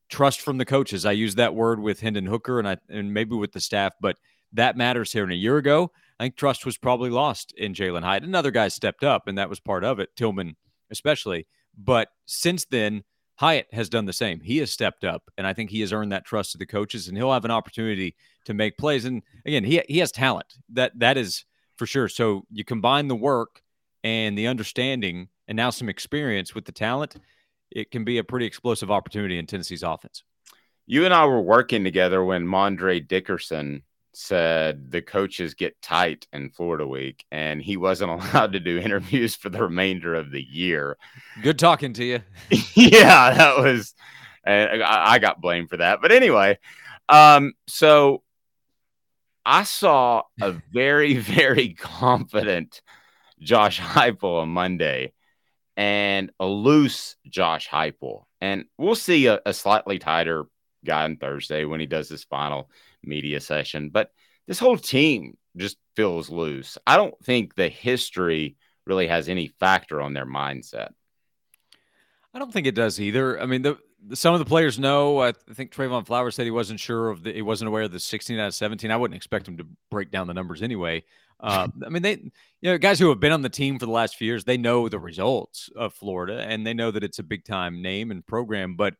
trust 0.09 0.41
from 0.41 0.57
the 0.57 0.65
coaches. 0.65 1.05
I 1.05 1.11
use 1.11 1.35
that 1.35 1.55
word 1.55 1.79
with 1.79 2.01
Hendon 2.01 2.25
Hooker 2.25 2.59
and 2.59 2.67
I 2.67 2.77
and 2.89 3.13
maybe 3.13 3.35
with 3.35 3.51
the 3.51 3.61
staff, 3.61 3.93
but 4.01 4.17
that 4.53 4.77
matters 4.77 5.11
here. 5.11 5.23
And 5.23 5.31
a 5.31 5.35
year 5.35 5.57
ago, 5.57 5.91
I 6.19 6.25
think 6.25 6.35
trust 6.35 6.65
was 6.65 6.77
probably 6.77 7.09
lost 7.09 7.53
in 7.57 7.73
Jalin 7.73 8.03
Hyatt. 8.03 8.23
Another 8.23 8.51
guy 8.51 8.67
stepped 8.67 9.03
up, 9.03 9.27
and 9.27 9.37
that 9.37 9.49
was 9.49 9.59
part 9.59 9.83
of 9.83 9.99
it, 9.99 10.09
Tillman 10.15 10.55
especially. 10.91 11.47
But 11.77 12.09
since 12.25 12.65
then, 12.65 13.03
Hyatt 13.35 13.67
has 13.71 13.87
done 13.87 14.05
the 14.05 14.11
same. 14.11 14.41
He 14.41 14.57
has 14.57 14.71
stepped 14.71 15.05
up, 15.05 15.23
and 15.37 15.47
I 15.47 15.53
think 15.53 15.69
he 15.69 15.79
has 15.81 15.93
earned 15.93 16.11
that 16.11 16.25
trust 16.25 16.55
of 16.55 16.59
the 16.59 16.65
coaches, 16.65 17.07
and 17.07 17.15
he'll 17.15 17.31
have 17.31 17.45
an 17.45 17.51
opportunity 17.51 18.15
to 18.45 18.53
make 18.53 18.77
plays. 18.77 19.05
And 19.05 19.21
again, 19.45 19.63
he 19.63 19.81
he 19.87 19.99
has 19.99 20.11
talent. 20.11 20.55
That 20.73 20.91
that 20.99 21.15
is 21.17 21.45
for 21.77 21.85
sure. 21.85 22.09
So 22.09 22.43
you 22.51 22.65
combine 22.65 23.07
the 23.07 23.15
work 23.15 23.61
and 24.03 24.37
the 24.37 24.47
understanding, 24.47 25.29
and 25.47 25.55
now 25.55 25.69
some 25.69 25.87
experience 25.87 26.53
with 26.53 26.65
the 26.65 26.73
talent 26.73 27.15
it 27.71 27.91
can 27.91 28.03
be 28.03 28.17
a 28.17 28.23
pretty 28.23 28.45
explosive 28.45 28.91
opportunity 28.91 29.37
in 29.37 29.45
Tennessee's 29.45 29.83
offense. 29.83 30.23
You 30.85 31.05
and 31.05 31.13
I 31.13 31.25
were 31.25 31.41
working 31.41 31.83
together 31.83 32.23
when 32.23 32.45
Mondre 32.45 33.07
Dickerson 33.07 33.83
said 34.13 34.91
the 34.91 35.01
coaches 35.01 35.53
get 35.53 35.79
tight 35.81 36.27
in 36.33 36.49
Florida 36.49 36.85
week 36.85 37.25
and 37.31 37.61
he 37.61 37.77
wasn't 37.77 38.11
allowed 38.33 38.53
to 38.53 38.59
do 38.59 38.79
interviews 38.79 39.35
for 39.35 39.49
the 39.49 39.61
remainder 39.61 40.15
of 40.15 40.31
the 40.31 40.41
year. 40.41 40.97
Good 41.41 41.59
talking 41.59 41.93
to 41.93 42.03
you. 42.03 42.21
yeah, 42.73 43.33
that 43.33 43.59
was, 43.59 43.93
I 44.45 45.19
got 45.19 45.41
blamed 45.41 45.69
for 45.69 45.77
that. 45.77 45.99
But 46.01 46.11
anyway, 46.11 46.57
um, 47.07 47.53
so 47.67 48.23
I 49.45 49.63
saw 49.63 50.23
a 50.41 50.55
very, 50.73 51.17
very 51.17 51.73
confident 51.73 52.81
Josh 53.39 53.79
Heupel 53.79 54.41
on 54.41 54.49
Monday 54.49 55.13
and 55.79 56.29
a 56.41 56.45
loose 56.45 57.15
Josh 57.25 57.69
Heupel. 57.69 58.25
And 58.41 58.65
we'll 58.77 58.95
see 58.95 59.27
a, 59.27 59.39
a 59.45 59.53
slightly 59.53 59.97
tighter 59.97 60.43
guy 60.85 61.05
on 61.05 61.15
Thursday 61.15 61.63
when 61.63 61.79
he 61.79 61.85
does 61.85 62.09
his 62.09 62.25
final 62.25 62.69
media 63.01 63.39
session. 63.39 63.89
But 63.89 64.11
this 64.45 64.59
whole 64.59 64.75
team 64.75 65.37
just 65.55 65.77
feels 65.95 66.29
loose. 66.29 66.77
I 66.85 66.97
don't 66.97 67.17
think 67.23 67.55
the 67.55 67.69
history 67.69 68.57
really 68.85 69.07
has 69.07 69.29
any 69.29 69.47
factor 69.47 70.01
on 70.01 70.11
their 70.11 70.25
mindset. 70.25 70.89
I 72.33 72.39
don't 72.39 72.51
think 72.51 72.67
it 72.67 72.75
does 72.75 72.99
either. 72.99 73.41
I 73.41 73.45
mean, 73.45 73.61
the, 73.61 73.77
the 73.88 73.88
some 74.13 74.33
of 74.33 74.39
the 74.39 74.45
players 74.45 74.79
know. 74.79 75.19
I 75.19 75.33
think 75.53 75.71
Trevon 75.71 76.05
Flowers 76.05 76.35
said 76.35 76.45
he 76.45 76.51
wasn't 76.51 76.79
sure 76.79 77.09
of 77.09 77.23
the, 77.23 77.33
he 77.33 77.41
wasn't 77.41 77.67
aware 77.67 77.83
of 77.83 77.91
the 77.91 77.99
16 77.99 78.39
out 78.39 78.47
of 78.47 78.55
17. 78.55 78.91
I 78.91 78.97
wouldn't 78.97 79.15
expect 79.15 79.47
him 79.47 79.57
to 79.57 79.67
break 79.91 80.11
down 80.11 80.27
the 80.27 80.33
numbers 80.33 80.61
anyway. 80.61 81.03
Uh, 81.39 81.67
I 81.85 81.89
mean, 81.89 82.01
they, 82.01 82.11
you 82.61 82.71
know, 82.71 82.77
guys 82.77 82.99
who 82.99 83.09
have 83.09 83.19
been 83.19 83.31
on 83.31 83.41
the 83.41 83.49
team 83.49 83.79
for 83.79 83.85
the 83.85 83.91
last 83.91 84.15
few 84.15 84.27
years, 84.27 84.43
they 84.43 84.57
know 84.57 84.89
the 84.89 84.99
results 84.99 85.69
of 85.75 85.93
Florida 85.93 86.41
and 86.41 86.65
they 86.65 86.73
know 86.73 86.91
that 86.91 87.03
it's 87.03 87.19
a 87.19 87.23
big 87.23 87.45
time 87.45 87.81
name 87.81 88.11
and 88.11 88.25
program. 88.25 88.75
But 88.75 88.95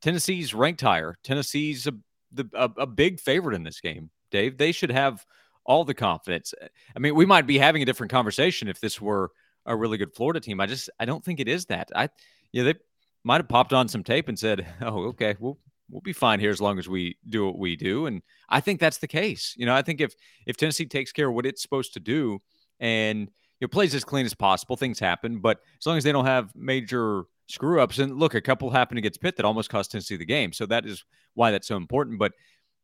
Tennessee's 0.00 0.54
ranked 0.54 0.80
higher. 0.80 1.16
Tennessee's 1.22 1.86
a, 1.86 1.92
the, 2.32 2.48
a, 2.54 2.70
a 2.78 2.86
big 2.86 3.20
favorite 3.20 3.54
in 3.54 3.64
this 3.64 3.80
game, 3.80 4.10
Dave. 4.30 4.56
They 4.56 4.72
should 4.72 4.90
have 4.90 5.24
all 5.64 5.84
the 5.84 5.94
confidence. 5.94 6.54
I 6.94 6.98
mean, 6.98 7.14
we 7.14 7.26
might 7.26 7.46
be 7.46 7.58
having 7.58 7.82
a 7.82 7.86
different 7.86 8.12
conversation 8.12 8.68
if 8.68 8.80
this 8.80 9.00
were 9.00 9.30
a 9.66 9.76
really 9.76 9.98
good 9.98 10.14
Florida 10.14 10.40
team. 10.40 10.60
I 10.60 10.66
just, 10.66 10.88
I 10.98 11.04
don't 11.04 11.22
think 11.22 11.38
it 11.38 11.48
is 11.48 11.66
that. 11.66 11.90
I, 11.94 12.08
yeah, 12.52 12.64
they 12.64 12.74
might 13.24 13.40
have 13.40 13.48
popped 13.48 13.72
on 13.72 13.88
some 13.88 14.04
tape 14.04 14.28
and 14.28 14.38
said, 14.38 14.66
"Oh, 14.80 15.08
okay, 15.08 15.36
we'll 15.38 15.58
we'll 15.90 16.00
be 16.00 16.12
fine 16.12 16.40
here 16.40 16.50
as 16.50 16.60
long 16.60 16.78
as 16.78 16.88
we 16.88 17.16
do 17.28 17.46
what 17.46 17.58
we 17.58 17.76
do." 17.76 18.06
And 18.06 18.22
I 18.48 18.60
think 18.60 18.80
that's 18.80 18.98
the 18.98 19.08
case. 19.08 19.54
You 19.56 19.66
know, 19.66 19.74
I 19.74 19.82
think 19.82 20.00
if 20.00 20.14
if 20.46 20.56
Tennessee 20.56 20.86
takes 20.86 21.12
care 21.12 21.28
of 21.28 21.34
what 21.34 21.46
it's 21.46 21.62
supposed 21.62 21.94
to 21.94 22.00
do 22.00 22.40
and 22.78 23.20
you 23.20 23.66
know, 23.66 23.68
plays 23.68 23.94
as 23.94 24.04
clean 24.04 24.26
as 24.26 24.34
possible, 24.34 24.76
things 24.76 24.98
happen. 24.98 25.40
But 25.40 25.60
as 25.78 25.86
long 25.86 25.98
as 25.98 26.04
they 26.04 26.12
don't 26.12 26.26
have 26.26 26.54
major 26.54 27.24
screw 27.48 27.80
ups, 27.80 27.98
and 27.98 28.18
look, 28.18 28.34
a 28.34 28.40
couple 28.40 28.70
happened 28.70 28.98
against 28.98 29.20
Pitt 29.20 29.36
that 29.36 29.44
almost 29.44 29.70
cost 29.70 29.90
Tennessee 29.90 30.16
the 30.16 30.24
game. 30.24 30.52
So 30.52 30.66
that 30.66 30.86
is 30.86 31.04
why 31.34 31.50
that's 31.50 31.68
so 31.68 31.76
important. 31.76 32.18
But 32.18 32.32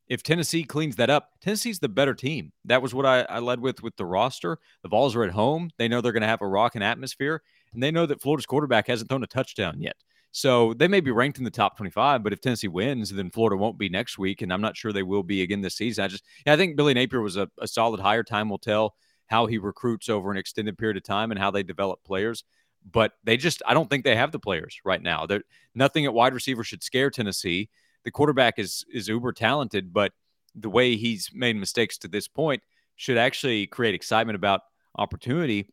if 0.08 0.22
Tennessee 0.22 0.62
cleans 0.62 0.96
that 0.96 1.10
up, 1.10 1.30
Tennessee's 1.40 1.78
the 1.78 1.88
better 1.88 2.14
team. 2.14 2.52
That 2.64 2.82
was 2.82 2.94
what 2.94 3.06
I, 3.06 3.22
I 3.22 3.38
led 3.40 3.60
with 3.60 3.82
with 3.82 3.96
the 3.96 4.04
roster. 4.04 4.58
The 4.82 4.88
Vols 4.88 5.16
are 5.16 5.24
at 5.24 5.32
home. 5.32 5.70
They 5.78 5.88
know 5.88 6.00
they're 6.00 6.12
going 6.12 6.20
to 6.20 6.28
have 6.28 6.42
a 6.42 6.46
rocking 6.46 6.82
atmosphere, 6.82 7.42
and 7.72 7.82
they 7.82 7.90
know 7.90 8.06
that 8.06 8.20
Florida's 8.20 8.46
quarterback 8.46 8.86
hasn't 8.86 9.08
thrown 9.08 9.24
a 9.24 9.26
touchdown 9.28 9.80
yet. 9.80 9.96
So 10.36 10.74
they 10.74 10.86
may 10.86 11.00
be 11.00 11.12
ranked 11.12 11.38
in 11.38 11.44
the 11.44 11.50
top 11.50 11.78
25, 11.78 12.22
but 12.22 12.30
if 12.30 12.42
Tennessee 12.42 12.68
wins, 12.68 13.08
then 13.08 13.30
Florida 13.30 13.56
won't 13.56 13.78
be 13.78 13.88
next 13.88 14.18
week. 14.18 14.42
And 14.42 14.52
I'm 14.52 14.60
not 14.60 14.76
sure 14.76 14.92
they 14.92 15.02
will 15.02 15.22
be 15.22 15.40
again 15.40 15.62
this 15.62 15.76
season. 15.76 16.04
I 16.04 16.08
just, 16.08 16.24
I 16.46 16.58
think 16.58 16.76
Billy 16.76 16.92
Napier 16.92 17.22
was 17.22 17.38
a, 17.38 17.48
a 17.58 17.66
solid 17.66 18.00
hire. 18.00 18.22
Time 18.22 18.50
will 18.50 18.58
tell 18.58 18.96
how 19.28 19.46
he 19.46 19.56
recruits 19.56 20.10
over 20.10 20.30
an 20.30 20.36
extended 20.36 20.76
period 20.76 20.98
of 20.98 21.04
time 21.04 21.30
and 21.30 21.40
how 21.40 21.50
they 21.50 21.62
develop 21.62 22.04
players. 22.04 22.44
But 22.84 23.12
they 23.24 23.38
just, 23.38 23.62
I 23.66 23.72
don't 23.72 23.88
think 23.88 24.04
they 24.04 24.14
have 24.14 24.30
the 24.30 24.38
players 24.38 24.78
right 24.84 25.00
now. 25.00 25.24
They're, 25.24 25.42
nothing 25.74 26.04
at 26.04 26.12
wide 26.12 26.34
receiver 26.34 26.62
should 26.62 26.82
scare 26.82 27.08
Tennessee. 27.08 27.70
The 28.04 28.10
quarterback 28.10 28.58
is 28.58 28.84
is 28.92 29.08
uber 29.08 29.32
talented, 29.32 29.90
but 29.90 30.12
the 30.54 30.68
way 30.68 30.96
he's 30.96 31.30
made 31.32 31.56
mistakes 31.56 31.96
to 31.98 32.08
this 32.08 32.28
point 32.28 32.62
should 32.96 33.16
actually 33.16 33.68
create 33.68 33.94
excitement 33.94 34.36
about 34.36 34.60
opportunity. 34.98 35.72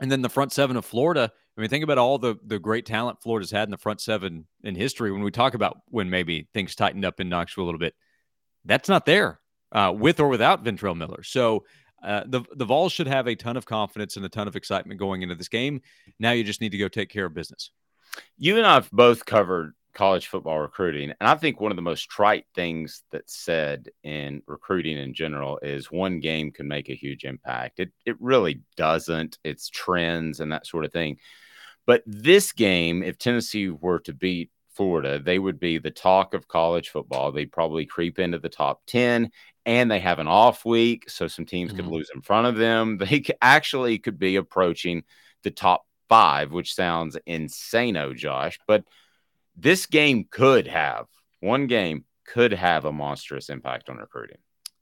And 0.00 0.08
then 0.08 0.22
the 0.22 0.28
front 0.28 0.52
seven 0.52 0.76
of 0.76 0.84
Florida, 0.84 1.32
I 1.58 1.60
mean, 1.60 1.70
think 1.70 1.82
about 1.82 1.98
all 1.98 2.18
the 2.18 2.36
the 2.46 2.60
great 2.60 2.86
talent 2.86 3.20
Florida's 3.20 3.50
had 3.50 3.64
in 3.64 3.72
the 3.72 3.78
front 3.78 4.00
seven 4.00 4.46
in 4.62 4.76
history. 4.76 5.10
When 5.10 5.24
we 5.24 5.32
talk 5.32 5.54
about 5.54 5.78
when 5.88 6.08
maybe 6.08 6.46
things 6.54 6.76
tightened 6.76 7.04
up 7.04 7.18
in 7.18 7.28
Knoxville 7.28 7.64
a 7.64 7.66
little 7.66 7.80
bit, 7.80 7.94
that's 8.64 8.88
not 8.88 9.04
there 9.04 9.40
uh, 9.72 9.92
with 9.94 10.20
or 10.20 10.28
without 10.28 10.64
Ventrell 10.64 10.96
Miller. 10.96 11.24
So 11.24 11.64
uh, 12.00 12.22
the 12.26 12.42
the 12.54 12.64
Vols 12.64 12.92
should 12.92 13.08
have 13.08 13.26
a 13.26 13.34
ton 13.34 13.56
of 13.56 13.66
confidence 13.66 14.16
and 14.16 14.24
a 14.24 14.28
ton 14.28 14.46
of 14.46 14.54
excitement 14.54 15.00
going 15.00 15.22
into 15.22 15.34
this 15.34 15.48
game. 15.48 15.82
Now 16.20 16.30
you 16.30 16.44
just 16.44 16.60
need 16.60 16.70
to 16.70 16.78
go 16.78 16.86
take 16.86 17.10
care 17.10 17.24
of 17.24 17.34
business. 17.34 17.72
You 18.36 18.56
and 18.56 18.64
I 18.64 18.74
have 18.74 18.88
both 18.92 19.26
covered 19.26 19.74
college 19.94 20.28
football 20.28 20.60
recruiting, 20.60 21.12
and 21.18 21.28
I 21.28 21.34
think 21.34 21.60
one 21.60 21.72
of 21.72 21.76
the 21.76 21.82
most 21.82 22.08
trite 22.08 22.44
things 22.54 23.02
that's 23.10 23.36
said 23.36 23.88
in 24.04 24.42
recruiting 24.46 24.96
in 24.96 25.12
general 25.12 25.58
is 25.60 25.90
one 25.90 26.20
game 26.20 26.52
can 26.52 26.68
make 26.68 26.88
a 26.88 26.94
huge 26.94 27.24
impact. 27.24 27.80
It 27.80 27.90
it 28.06 28.14
really 28.20 28.60
doesn't. 28.76 29.38
It's 29.42 29.68
trends 29.68 30.38
and 30.38 30.52
that 30.52 30.64
sort 30.64 30.84
of 30.84 30.92
thing. 30.92 31.18
But 31.88 32.02
this 32.04 32.52
game, 32.52 33.02
if 33.02 33.16
Tennessee 33.16 33.70
were 33.70 33.98
to 34.00 34.12
beat 34.12 34.50
Florida, 34.74 35.18
they 35.18 35.38
would 35.38 35.58
be 35.58 35.78
the 35.78 35.90
talk 35.90 36.34
of 36.34 36.46
college 36.46 36.90
football. 36.90 37.32
They'd 37.32 37.50
probably 37.50 37.86
creep 37.86 38.18
into 38.18 38.38
the 38.38 38.50
top 38.50 38.82
10 38.88 39.30
and 39.64 39.90
they 39.90 39.98
have 39.98 40.18
an 40.18 40.28
off 40.28 40.66
week. 40.66 41.08
So 41.08 41.28
some 41.28 41.46
teams 41.46 41.72
mm-hmm. 41.72 41.80
could 41.80 41.90
lose 41.90 42.10
in 42.14 42.20
front 42.20 42.46
of 42.46 42.56
them. 42.56 42.98
They 43.00 43.24
actually 43.40 43.98
could 43.98 44.18
be 44.18 44.36
approaching 44.36 45.04
the 45.44 45.50
top 45.50 45.86
five, 46.10 46.52
which 46.52 46.74
sounds 46.74 47.16
insane, 47.24 47.94
insano, 47.94 48.14
Josh. 48.14 48.58
But 48.66 48.84
this 49.56 49.86
game 49.86 50.26
could 50.30 50.66
have 50.66 51.06
one 51.40 51.68
game 51.68 52.04
could 52.26 52.52
have 52.52 52.84
a 52.84 52.92
monstrous 52.92 53.48
impact 53.48 53.88
on 53.88 53.96
recruiting. 53.96 54.36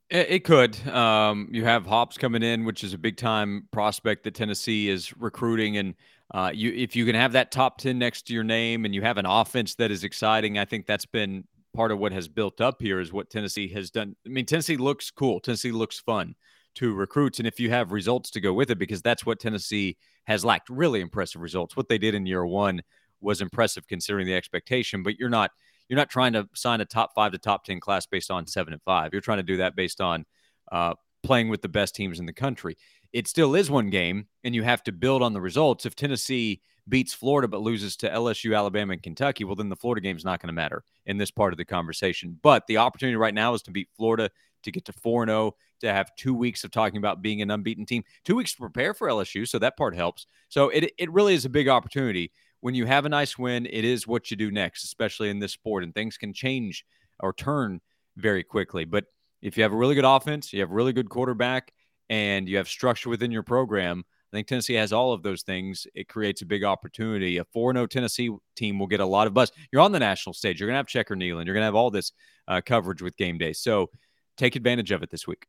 It, 0.09 0.45
could. 0.45 0.77
Um, 0.88 1.49
you 1.51 1.64
have 1.64 1.85
Hops 1.85 2.16
coming 2.16 2.45
in, 2.45 2.64
which 2.64 2.85
is 2.85 2.95
a 2.95 2.99
big 2.99 3.16
time 3.16 3.66
prospect 3.73 4.23
that 4.25 4.35
Tennessee 4.35 4.88
is 4.88 5.16
recruiting, 5.16 5.79
and 5.79 5.95
uh, 6.34 6.50
you 6.52 6.72
if 6.72 6.96
you 6.96 7.06
can 7.06 7.14
have 7.14 7.32
that 7.32 7.52
top 7.52 7.78
10 7.78 7.98
next 7.98 8.26
to 8.26 8.34
your 8.34 8.44
name 8.44 8.84
and 8.84 8.94
you 8.94 9.02
have 9.02 9.18
an 9.18 9.26
offense 9.26 9.74
that 9.76 9.90
is 9.90 10.04
exciting, 10.04 10.58
I 10.58 10.64
think 10.64 10.86
that's 10.86 11.06
been 11.06 11.44
part 11.74 11.92
of 11.92 11.98
what 11.98 12.12
has 12.12 12.26
built 12.26 12.60
up 12.60 12.80
here 12.80 13.00
is 13.00 13.12
what 13.12 13.30
Tennessee 13.30 13.68
has 13.68 13.90
done. 13.90 14.16
I 14.26 14.30
mean, 14.30 14.46
Tennessee 14.46 14.76
looks 14.76 15.10
cool. 15.10 15.40
Tennessee 15.40 15.72
looks 15.72 16.00
fun 16.00 16.34
to 16.76 16.94
recruits. 16.94 17.38
And 17.38 17.46
if 17.46 17.60
you 17.60 17.70
have 17.70 17.92
results 17.92 18.30
to 18.30 18.40
go 18.40 18.52
with 18.52 18.70
it, 18.70 18.78
because 18.78 19.02
that's 19.02 19.24
what 19.24 19.38
Tennessee 19.38 19.96
has 20.24 20.44
lacked 20.44 20.68
really 20.68 21.00
impressive 21.00 21.40
results. 21.40 21.76
What 21.76 21.88
they 21.88 21.98
did 21.98 22.14
in 22.14 22.26
year 22.26 22.46
one 22.46 22.82
was 23.20 23.40
impressive 23.40 23.86
considering 23.86 24.26
the 24.26 24.34
expectation, 24.34 25.02
but 25.02 25.18
you're 25.18 25.28
not 25.28 25.50
you're 25.88 25.96
not 25.96 26.10
trying 26.10 26.32
to 26.32 26.48
sign 26.54 26.80
a 26.80 26.84
top 26.84 27.12
five 27.14 27.30
to 27.32 27.38
top 27.38 27.64
10 27.64 27.78
class 27.78 28.06
based 28.06 28.30
on 28.30 28.46
seven 28.46 28.72
and 28.72 28.82
five. 28.82 29.10
You're 29.12 29.20
trying 29.20 29.38
to 29.38 29.44
do 29.44 29.58
that 29.58 29.76
based 29.76 30.00
on 30.00 30.24
uh, 30.72 30.94
playing 31.22 31.48
with 31.48 31.62
the 31.62 31.68
best 31.68 31.94
teams 31.94 32.18
in 32.18 32.26
the 32.26 32.32
country 32.32 32.76
it 33.12 33.29
still 33.29 33.55
is 33.55 33.71
one 33.71 33.90
game, 33.90 34.27
and 34.45 34.55
you 34.55 34.62
have 34.62 34.83
to 34.85 34.92
build 34.92 35.23
on 35.23 35.33
the 35.33 35.40
results. 35.40 35.87
If 35.87 35.95
Tennessee 35.95 36.61
beats 36.88 37.14
Florida 37.14 37.49
but 37.49 37.61
loses 37.61 37.97
to 37.97 38.11
LSU, 38.11 38.57
Alabama, 38.57 38.92
and 38.92 39.03
Kentucky, 39.03 39.45
well, 39.45 39.57
then 39.57 39.69
the 39.69 39.77
Florida 39.77 40.01
game 40.01 40.16
is 40.16 40.25
not 40.25 40.40
going 40.40 40.49
to 40.49 40.53
matter 40.53 40.85
in 41.07 41.19
this 41.19 41.31
part 41.31 41.53
of 41.53 41.57
the 41.57 41.64
conversation. 41.64 42.38
But 42.42 42.66
the 42.66 42.79
opportunity 42.79 43.16
right 43.16 43.35
now 43.35 43.55
is 43.55 43.62
to 43.62 43.71
beat 43.71 43.88
Florida, 43.97 44.31
to 44.62 44.71
get 44.71 44.85
to 44.87 44.92
4 44.92 45.27
0, 45.27 45.55
to 45.81 45.92
have 45.92 46.14
two 46.16 46.35
weeks 46.35 46.64
of 46.64 46.71
talking 46.71 46.99
about 46.99 47.23
being 47.23 47.42
an 47.42 47.51
unbeaten 47.51 47.87
team, 47.87 48.05
two 48.25 48.37
weeks 48.37 48.55
to 48.55 48.61
prepare 48.61 48.95
for 48.95 49.09
LSU. 49.09 49.47
So 49.47 49.59
that 49.59 49.77
part 49.77 49.95
helps. 49.95 50.27
So 50.49 50.69
it, 50.69 50.92
it 50.99 51.11
really 51.12 51.35
is 51.35 51.45
a 51.45 51.51
big 51.51 51.69
opportunity. 51.69 52.33
When 52.61 52.75
you 52.75 52.87
have 52.87 53.05
a 53.05 53.11
nice 53.11 53.38
win, 53.38 53.66
it 53.66 53.85
is 53.85 54.07
what 54.07 54.31
you 54.31 54.37
do 54.37 54.51
next, 54.51 54.85
especially 54.85 55.29
in 55.31 55.38
this 55.38 55.53
sport, 55.53 55.85
and 55.85 55.95
things 55.95 56.16
can 56.16 56.33
change 56.33 56.85
or 57.21 57.33
turn 57.33 57.81
very 58.16 58.42
quickly. 58.42 58.85
But 58.85 59.05
if 59.42 59.57
you 59.57 59.62
have 59.62 59.73
a 59.73 59.77
really 59.77 59.95
good 59.95 60.05
offense, 60.05 60.53
you 60.53 60.61
have 60.61 60.71
a 60.71 60.75
really 60.75 60.92
good 60.92 61.09
quarterback, 61.09 61.73
and 62.09 62.49
you 62.49 62.57
have 62.57 62.69
structure 62.69 63.09
within 63.09 63.31
your 63.31 63.42
program, 63.42 64.05
I 64.33 64.37
think 64.37 64.49
Tennessee 64.49 64.75
has 64.75 64.92
all 64.92 65.12
of 65.12 65.23
those 65.23 65.42
things. 65.42 65.87
It 65.95 66.09
creates 66.09 66.42
a 66.42 66.47
big 66.47 66.64
opportunity. 66.64 67.38
A 67.38 67.45
4 67.45 67.73
0 67.73 67.87
Tennessee 67.87 68.31
team 68.57 68.79
will 68.79 68.87
get 68.87 69.01
a 69.01 69.07
lot 69.07 69.27
of 69.27 69.35
buzz. 69.35 69.53
You're 69.73 69.83
on 69.83 69.92
the 69.92 70.01
national 70.01 70.35
stage. 70.35 70.61
You're 70.61 70.69
going 70.69 70.75
to 70.75 70.79
have 70.79 70.87
Checker 70.87 71.14
Neyland. 71.14 71.47
You're 71.47 71.55
going 71.55 71.62
to 71.62 71.66
have 71.66 71.75
all 71.75 71.90
this 71.90 72.12
uh, 72.49 72.61
coverage 72.64 73.03
with 73.03 73.16
game 73.16 73.38
day. 73.38 73.53
So 73.53 73.90
take 74.37 74.57
advantage 74.57 74.90
of 74.90 75.03
it 75.03 75.11
this 75.11 75.27
week. 75.27 75.47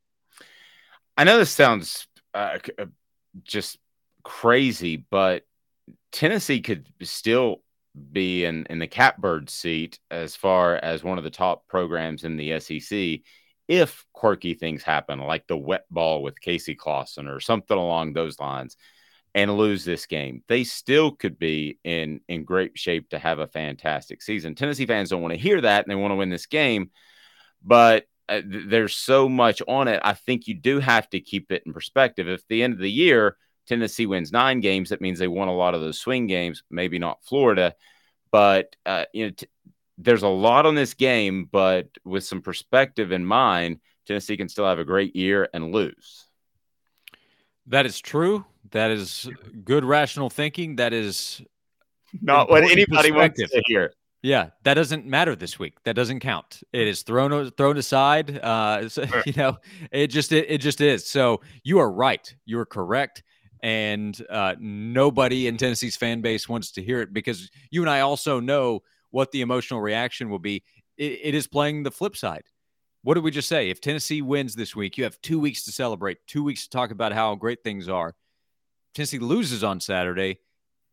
I 1.18 1.24
know 1.24 1.38
this 1.38 1.50
sounds 1.50 2.08
uh, 2.34 2.60
uh 2.78 2.86
just 3.44 3.80
crazy, 4.24 4.98
but 5.10 5.44
Tennessee 6.12 6.62
could 6.62 6.88
still 7.02 7.62
be 8.12 8.46
in, 8.46 8.66
in 8.70 8.80
the 8.80 8.88
catbird 8.88 9.50
seat 9.50 10.00
as 10.12 10.36
far 10.36 10.76
as 10.76 11.04
one 11.04 11.18
of 11.18 11.24
the 11.24 11.30
top 11.30 11.68
programs 11.68 12.24
in 12.24 12.38
the 12.38 12.60
SEC 12.60 13.22
if 13.68 14.06
quirky 14.14 14.54
things 14.54 14.84
happen, 14.84 15.20
like 15.20 15.48
the 15.48 15.58
wet 15.58 15.86
ball 15.92 16.24
with 16.24 16.40
Casey 16.40 16.76
Clausen 16.76 17.28
or 17.28 17.40
something 17.40 17.78
along 17.78 18.14
those 18.14 18.40
lines, 18.40 18.78
and 19.36 19.56
lose 19.56 19.86
this 19.86 20.08
game, 20.08 20.42
they 20.48 20.64
still 20.64 21.12
could 21.12 21.38
be 21.38 21.78
in 21.84 22.22
in 22.28 22.44
great 22.44 22.78
shape 22.78 23.10
to 23.10 23.20
have 23.20 23.40
a 23.40 23.48
fantastic 23.48 24.22
season. 24.22 24.56
Tennessee 24.56 24.86
fans 24.88 25.10
don't 25.10 25.22
want 25.22 25.34
to 25.34 25.40
hear 25.40 25.62
that, 25.62 25.84
and 25.84 25.92
they 25.92 25.96
want 25.96 26.12
to 26.12 26.16
win 26.16 26.30
this 26.30 26.48
game, 26.48 26.90
but 27.64 28.06
uh, 28.30 28.42
th- 28.42 28.66
there's 28.68 28.96
so 28.96 29.30
much 29.30 29.62
on 29.68 29.88
it. 29.88 30.02
I 30.04 30.14
think 30.14 30.48
you 30.48 30.56
do 30.56 30.80
have 30.80 31.10
to 31.12 31.20
keep 31.20 31.52
it 31.52 31.64
in 31.66 31.74
perspective. 31.74 32.28
If 32.28 32.48
the 32.48 32.64
end 32.64 32.74
of 32.74 32.80
the 32.80 32.92
year 32.92 33.38
Tennessee 33.68 34.06
wins 34.06 34.32
nine 34.32 34.60
games, 34.60 34.90
that 34.90 35.02
means 35.02 35.20
they 35.20 35.28
won 35.28 35.50
a 35.50 35.56
lot 35.56 35.76
of 35.76 35.82
those 35.82 36.00
swing 36.00 36.26
games. 36.26 36.64
Maybe 36.72 36.98
not 36.98 37.24
Florida, 37.24 37.76
but 38.32 38.76
uh, 38.86 39.06
you 39.14 39.26
know. 39.26 39.32
T- 39.32 39.48
there's 39.98 40.24
a 40.24 40.28
lot 40.28 40.66
on 40.66 40.76
this 40.76 40.94
game, 40.94 41.50
but 41.52 41.90
with 42.06 42.24
some 42.24 42.42
perspective 42.42 43.12
in 43.12 43.26
mind, 43.26 43.80
Tennessee 44.06 44.38
can 44.38 44.50
still 44.50 44.66
have 44.66 44.80
a 44.80 44.86
great 44.86 45.16
year 45.16 45.50
and 45.54 45.72
lose. 45.72 46.26
That 47.68 47.86
is 47.86 48.00
true. 48.00 48.46
That 48.72 48.92
is 48.92 49.30
good 49.64 49.84
rational 49.84 50.30
thinking. 50.30 50.78
That 50.78 50.94
is 50.94 51.42
not 52.22 52.50
what 52.50 52.64
anybody 52.64 53.12
wants 53.12 53.40
to 53.40 53.62
hear. 53.66 53.92
Yeah, 54.24 54.50
that 54.64 54.74
doesn't 54.74 55.06
matter 55.06 55.36
this 55.36 55.60
week. 55.60 55.76
That 55.84 55.96
doesn't 55.96 56.22
count. 56.22 56.62
It 56.74 56.88
is 56.88 57.04
thrown 57.04 57.52
thrown 57.52 57.78
aside. 57.78 58.38
Uh, 58.40 58.90
so, 58.90 59.06
you 59.26 59.34
know, 59.36 59.58
it 59.92 60.08
just 60.08 60.32
it, 60.32 60.50
it 60.50 60.58
just 60.60 60.82
is. 60.82 61.06
So 61.08 61.42
you 61.64 61.80
are 61.80 61.92
right. 61.92 62.34
You 62.46 62.60
are 62.60 62.66
correct. 62.66 63.24
And 63.64 64.20
uh, 64.30 64.56
nobody 64.60 65.48
in 65.48 65.58
Tennessee's 65.58 65.96
fan 65.96 66.22
base 66.22 66.48
wants 66.48 66.72
to 66.74 66.84
hear 66.84 67.02
it 67.02 67.12
because 67.12 67.50
you 67.72 67.82
and 67.82 67.90
I 67.90 68.02
also 68.02 68.40
know 68.40 68.82
what 69.18 69.32
the 69.32 69.42
emotional 69.42 69.82
reaction 69.82 70.30
will 70.30 70.38
be. 70.38 70.64
it, 70.96 71.20
it 71.24 71.34
is 71.34 71.48
playing 71.48 71.82
the 71.82 71.90
flip 71.90 72.16
side. 72.16 72.44
What 73.02 73.16
did 73.16 73.24
we 73.24 73.32
just 73.32 73.50
say? 73.50 73.72
If 73.72 73.82
Tennessee 73.82 74.22
wins 74.22 74.54
this 74.54 74.76
week, 74.76 74.96
you 74.96 75.06
have 75.06 75.20
two 75.24 75.40
weeks 75.40 75.66
to 75.66 75.72
celebrate, 75.72 76.20
two 76.28 76.44
weeks 76.44 76.66
to 76.66 76.70
talk 76.70 76.92
about 76.92 77.14
how 77.14 77.34
great 77.34 77.64
things 77.64 77.90
are. 77.90 78.14
Tennessee 78.94 79.18
loses 79.18 79.64
on 79.64 79.80
Saturday. 79.80 80.42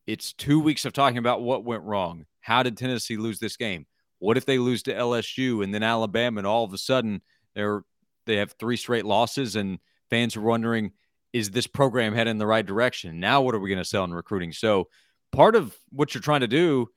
It's 0.06 0.32
two 0.32 0.58
weeks 0.58 0.86
of 0.86 0.94
talking 0.94 1.18
about 1.18 1.42
what 1.42 1.66
went 1.66 1.82
wrong. 1.82 2.24
How 2.40 2.62
did 2.62 2.78
Tennessee 2.78 3.18
lose 3.18 3.40
this 3.40 3.58
game? 3.58 3.84
What 4.20 4.38
if 4.38 4.46
they 4.46 4.56
lose 4.56 4.82
to 4.84 4.94
LSU 4.94 5.62
and 5.62 5.74
then 5.74 5.82
Alabama, 5.82 6.38
and 6.38 6.46
all 6.46 6.64
of 6.64 6.72
a 6.72 6.78
sudden 6.78 7.20
they're 7.54 7.82
they 8.24 8.36
have 8.36 8.52
three 8.52 8.78
straight 8.78 9.04
losses, 9.04 9.54
and 9.54 9.80
fans 10.08 10.34
are 10.34 10.40
wondering, 10.40 10.92
is 11.34 11.50
this 11.50 11.66
program 11.66 12.14
heading 12.14 12.30
in 12.30 12.38
the 12.38 12.46
right 12.46 12.64
direction? 12.64 13.20
Now, 13.20 13.42
what 13.42 13.54
are 13.54 13.60
we 13.60 13.68
going 13.68 13.82
to 13.82 13.84
sell 13.84 14.04
in 14.04 14.14
recruiting? 14.14 14.52
So, 14.52 14.88
part 15.30 15.56
of 15.56 15.76
what 15.90 16.14
you're 16.14 16.22
trying 16.22 16.40
to 16.40 16.48
do 16.48 16.88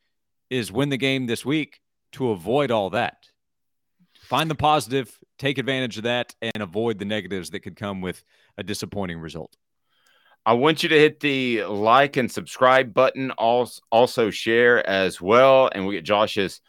is 0.50 0.72
win 0.72 0.90
the 0.90 0.98
game 0.98 1.26
this 1.26 1.46
week 1.46 1.80
to 2.14 2.32
avoid 2.32 2.72
all 2.72 2.90
that. 2.92 3.28
Find 4.22 4.50
the 4.50 4.56
positive, 4.56 5.18
take 5.38 5.58
advantage 5.58 5.98
of 5.98 6.04
that, 6.04 6.36
and 6.42 6.62
avoid 6.62 7.00
the 7.00 7.06
negatives 7.06 7.50
that 7.52 7.62
could 7.62 7.76
come 7.76 8.02
with 8.02 8.24
a 8.58 8.64
disappointing 8.64 9.20
result. 9.20 9.56
I 10.46 10.54
want 10.54 10.82
you 10.84 10.90
to 10.90 11.00
hit 11.00 11.20
the 11.20 11.66
like 11.66 12.16
and 12.16 12.32
subscribe 12.32 12.94
button. 12.94 13.32
Also, 13.32 14.30
share 14.30 14.88
as 14.88 15.20
well. 15.20 15.70
And 15.74 15.86
we 15.86 15.96
get 15.96 16.06
Josh's 16.06 16.62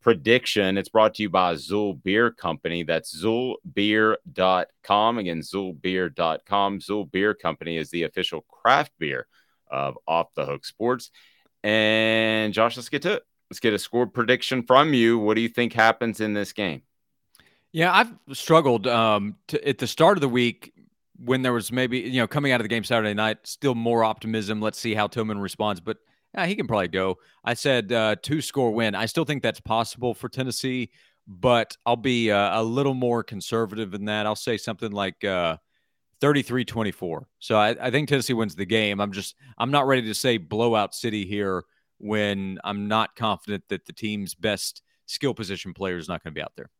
prediction. 0.00 0.78
It's 0.78 0.88
brought 0.88 1.14
to 1.14 1.22
you 1.22 1.28
by 1.28 1.54
Xul 1.54 2.02
Beer 2.02 2.30
Company. 2.30 2.82
That's 2.82 3.22
XulBeer.com. 3.22 5.18
Again, 5.18 5.40
XulBeer.com. 5.40 6.78
Xul 6.78 7.10
Beer 7.10 7.34
Company 7.34 7.76
is 7.76 7.90
the 7.90 8.04
official 8.04 8.40
craft 8.42 8.92
beer 8.98 9.26
of 9.70 9.98
Off 10.06 10.32
the 10.34 10.46
Hook 10.46 10.64
Sports. 10.64 11.10
And 11.66 12.54
Josh, 12.54 12.76
let's 12.76 12.88
get 12.88 13.02
to 13.02 13.14
it. 13.14 13.24
Let's 13.50 13.58
get 13.58 13.74
a 13.74 13.78
score 13.78 14.06
prediction 14.06 14.62
from 14.62 14.94
you. 14.94 15.18
What 15.18 15.34
do 15.34 15.40
you 15.40 15.48
think 15.48 15.72
happens 15.72 16.20
in 16.20 16.32
this 16.32 16.52
game? 16.52 16.82
Yeah, 17.72 17.92
I've 17.92 18.14
struggled 18.36 18.86
um, 18.86 19.34
to, 19.48 19.68
at 19.68 19.78
the 19.78 19.88
start 19.88 20.16
of 20.16 20.20
the 20.20 20.28
week 20.28 20.72
when 21.18 21.42
there 21.42 21.52
was 21.52 21.72
maybe 21.72 21.98
you 21.98 22.20
know 22.20 22.28
coming 22.28 22.52
out 22.52 22.60
of 22.60 22.64
the 22.64 22.68
game 22.68 22.84
Saturday 22.84 23.14
night, 23.14 23.38
still 23.42 23.74
more 23.74 24.04
optimism. 24.04 24.60
Let's 24.60 24.78
see 24.78 24.94
how 24.94 25.08
Tillman 25.08 25.40
responds, 25.40 25.80
but 25.80 25.96
yeah, 26.34 26.46
he 26.46 26.54
can 26.54 26.68
probably 26.68 26.86
go. 26.86 27.18
I 27.44 27.54
said 27.54 27.90
uh, 27.90 28.14
two 28.22 28.40
score 28.40 28.70
win. 28.70 28.94
I 28.94 29.06
still 29.06 29.24
think 29.24 29.42
that's 29.42 29.60
possible 29.60 30.14
for 30.14 30.28
Tennessee, 30.28 30.90
but 31.26 31.76
I'll 31.84 31.96
be 31.96 32.30
uh, 32.30 32.60
a 32.60 32.62
little 32.62 32.94
more 32.94 33.24
conservative 33.24 33.90
than 33.90 34.04
that. 34.04 34.24
I'll 34.24 34.36
say 34.36 34.56
something 34.56 34.92
like 34.92 35.24
uh, 35.24 35.56
33-24. 36.20 37.24
So 37.38 37.56
I, 37.56 37.76
I 37.80 37.90
think 37.90 38.08
Tennessee 38.08 38.32
wins 38.32 38.54
the 38.54 38.66
game. 38.66 39.00
I'm 39.00 39.12
just 39.12 39.34
I'm 39.58 39.70
not 39.70 39.86
ready 39.86 40.02
to 40.02 40.14
say 40.14 40.38
blowout 40.38 40.94
city 40.94 41.26
here 41.26 41.64
when 41.98 42.58
I'm 42.64 42.88
not 42.88 43.16
confident 43.16 43.64
that 43.68 43.86
the 43.86 43.92
team's 43.92 44.34
best 44.34 44.82
skill 45.06 45.34
position 45.34 45.74
player 45.74 45.96
is 45.96 46.08
not 46.08 46.22
going 46.22 46.32
to 46.32 46.38
be 46.38 46.42
out 46.42 46.52
there. 46.56 46.70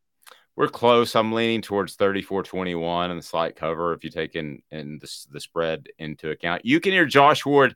We're 0.55 0.67
close. 0.67 1.15
I'm 1.15 1.33
leaning 1.33 1.61
towards 1.61 1.95
34 1.95 2.43
21 2.43 3.11
and 3.11 3.19
the 3.19 3.23
slight 3.23 3.55
cover 3.55 3.93
if 3.93 4.03
you 4.03 4.09
take 4.09 4.35
in, 4.35 4.61
in 4.71 4.97
the, 4.99 5.25
the 5.31 5.39
spread 5.39 5.87
into 5.99 6.31
account. 6.31 6.65
You 6.65 6.79
can 6.79 6.93
hear 6.93 7.05
Josh 7.05 7.45
Ward 7.45 7.75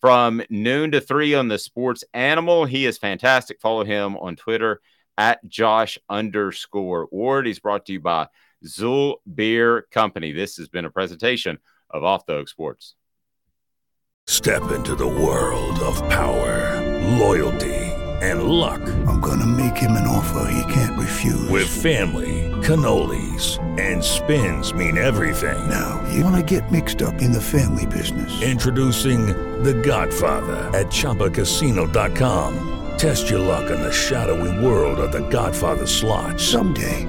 from 0.00 0.40
noon 0.48 0.92
to 0.92 1.00
three 1.00 1.34
on 1.34 1.48
the 1.48 1.58
Sports 1.58 2.04
Animal. 2.14 2.66
He 2.66 2.86
is 2.86 2.98
fantastic. 2.98 3.60
Follow 3.60 3.84
him 3.84 4.16
on 4.16 4.36
Twitter 4.36 4.80
at 5.18 5.46
Josh 5.48 5.98
underscore 6.08 7.08
Ward. 7.10 7.46
He's 7.46 7.58
brought 7.58 7.86
to 7.86 7.92
you 7.94 8.00
by 8.00 8.28
Xul 8.64 9.16
Beer 9.32 9.86
Company. 9.90 10.32
This 10.32 10.56
has 10.56 10.68
been 10.68 10.84
a 10.84 10.90
presentation 10.90 11.58
of 11.90 12.04
Off 12.04 12.26
the 12.26 12.34
Hook 12.34 12.48
Sports. 12.48 12.94
Step 14.26 14.70
into 14.70 14.94
the 14.94 15.06
world 15.06 15.78
of 15.80 15.96
power, 16.08 17.18
loyalty, 17.18 17.74
and 18.22 18.44
luck. 18.44 18.80
I'm 19.08 19.20
going 19.20 19.40
to 19.40 19.46
make 19.46 19.76
him 19.76 19.92
an 19.92 20.06
offer 20.06 20.52
he 20.52 20.72
can't 20.72 20.98
refuse. 20.98 21.48
With 21.48 21.66
family, 21.66 22.50
cannolis, 22.62 23.58
and 23.80 24.04
spins 24.04 24.74
mean 24.74 24.98
everything. 24.98 25.68
Now, 25.68 26.06
you 26.12 26.22
want 26.22 26.36
to 26.36 26.58
get 26.58 26.70
mixed 26.70 27.02
up 27.02 27.14
in 27.14 27.32
the 27.32 27.40
family 27.40 27.86
business. 27.86 28.42
Introducing 28.42 29.26
The 29.62 29.74
Godfather 29.74 30.56
at 30.78 30.86
ChumbaCasino.com. 30.86 32.66
Test 32.98 33.30
your 33.30 33.40
luck 33.40 33.70
in 33.70 33.80
the 33.80 33.92
shadowy 33.92 34.64
world 34.64 35.00
of 35.00 35.10
The 35.10 35.26
Godfather 35.30 35.86
slot. 35.86 36.38
Someday, 36.38 37.08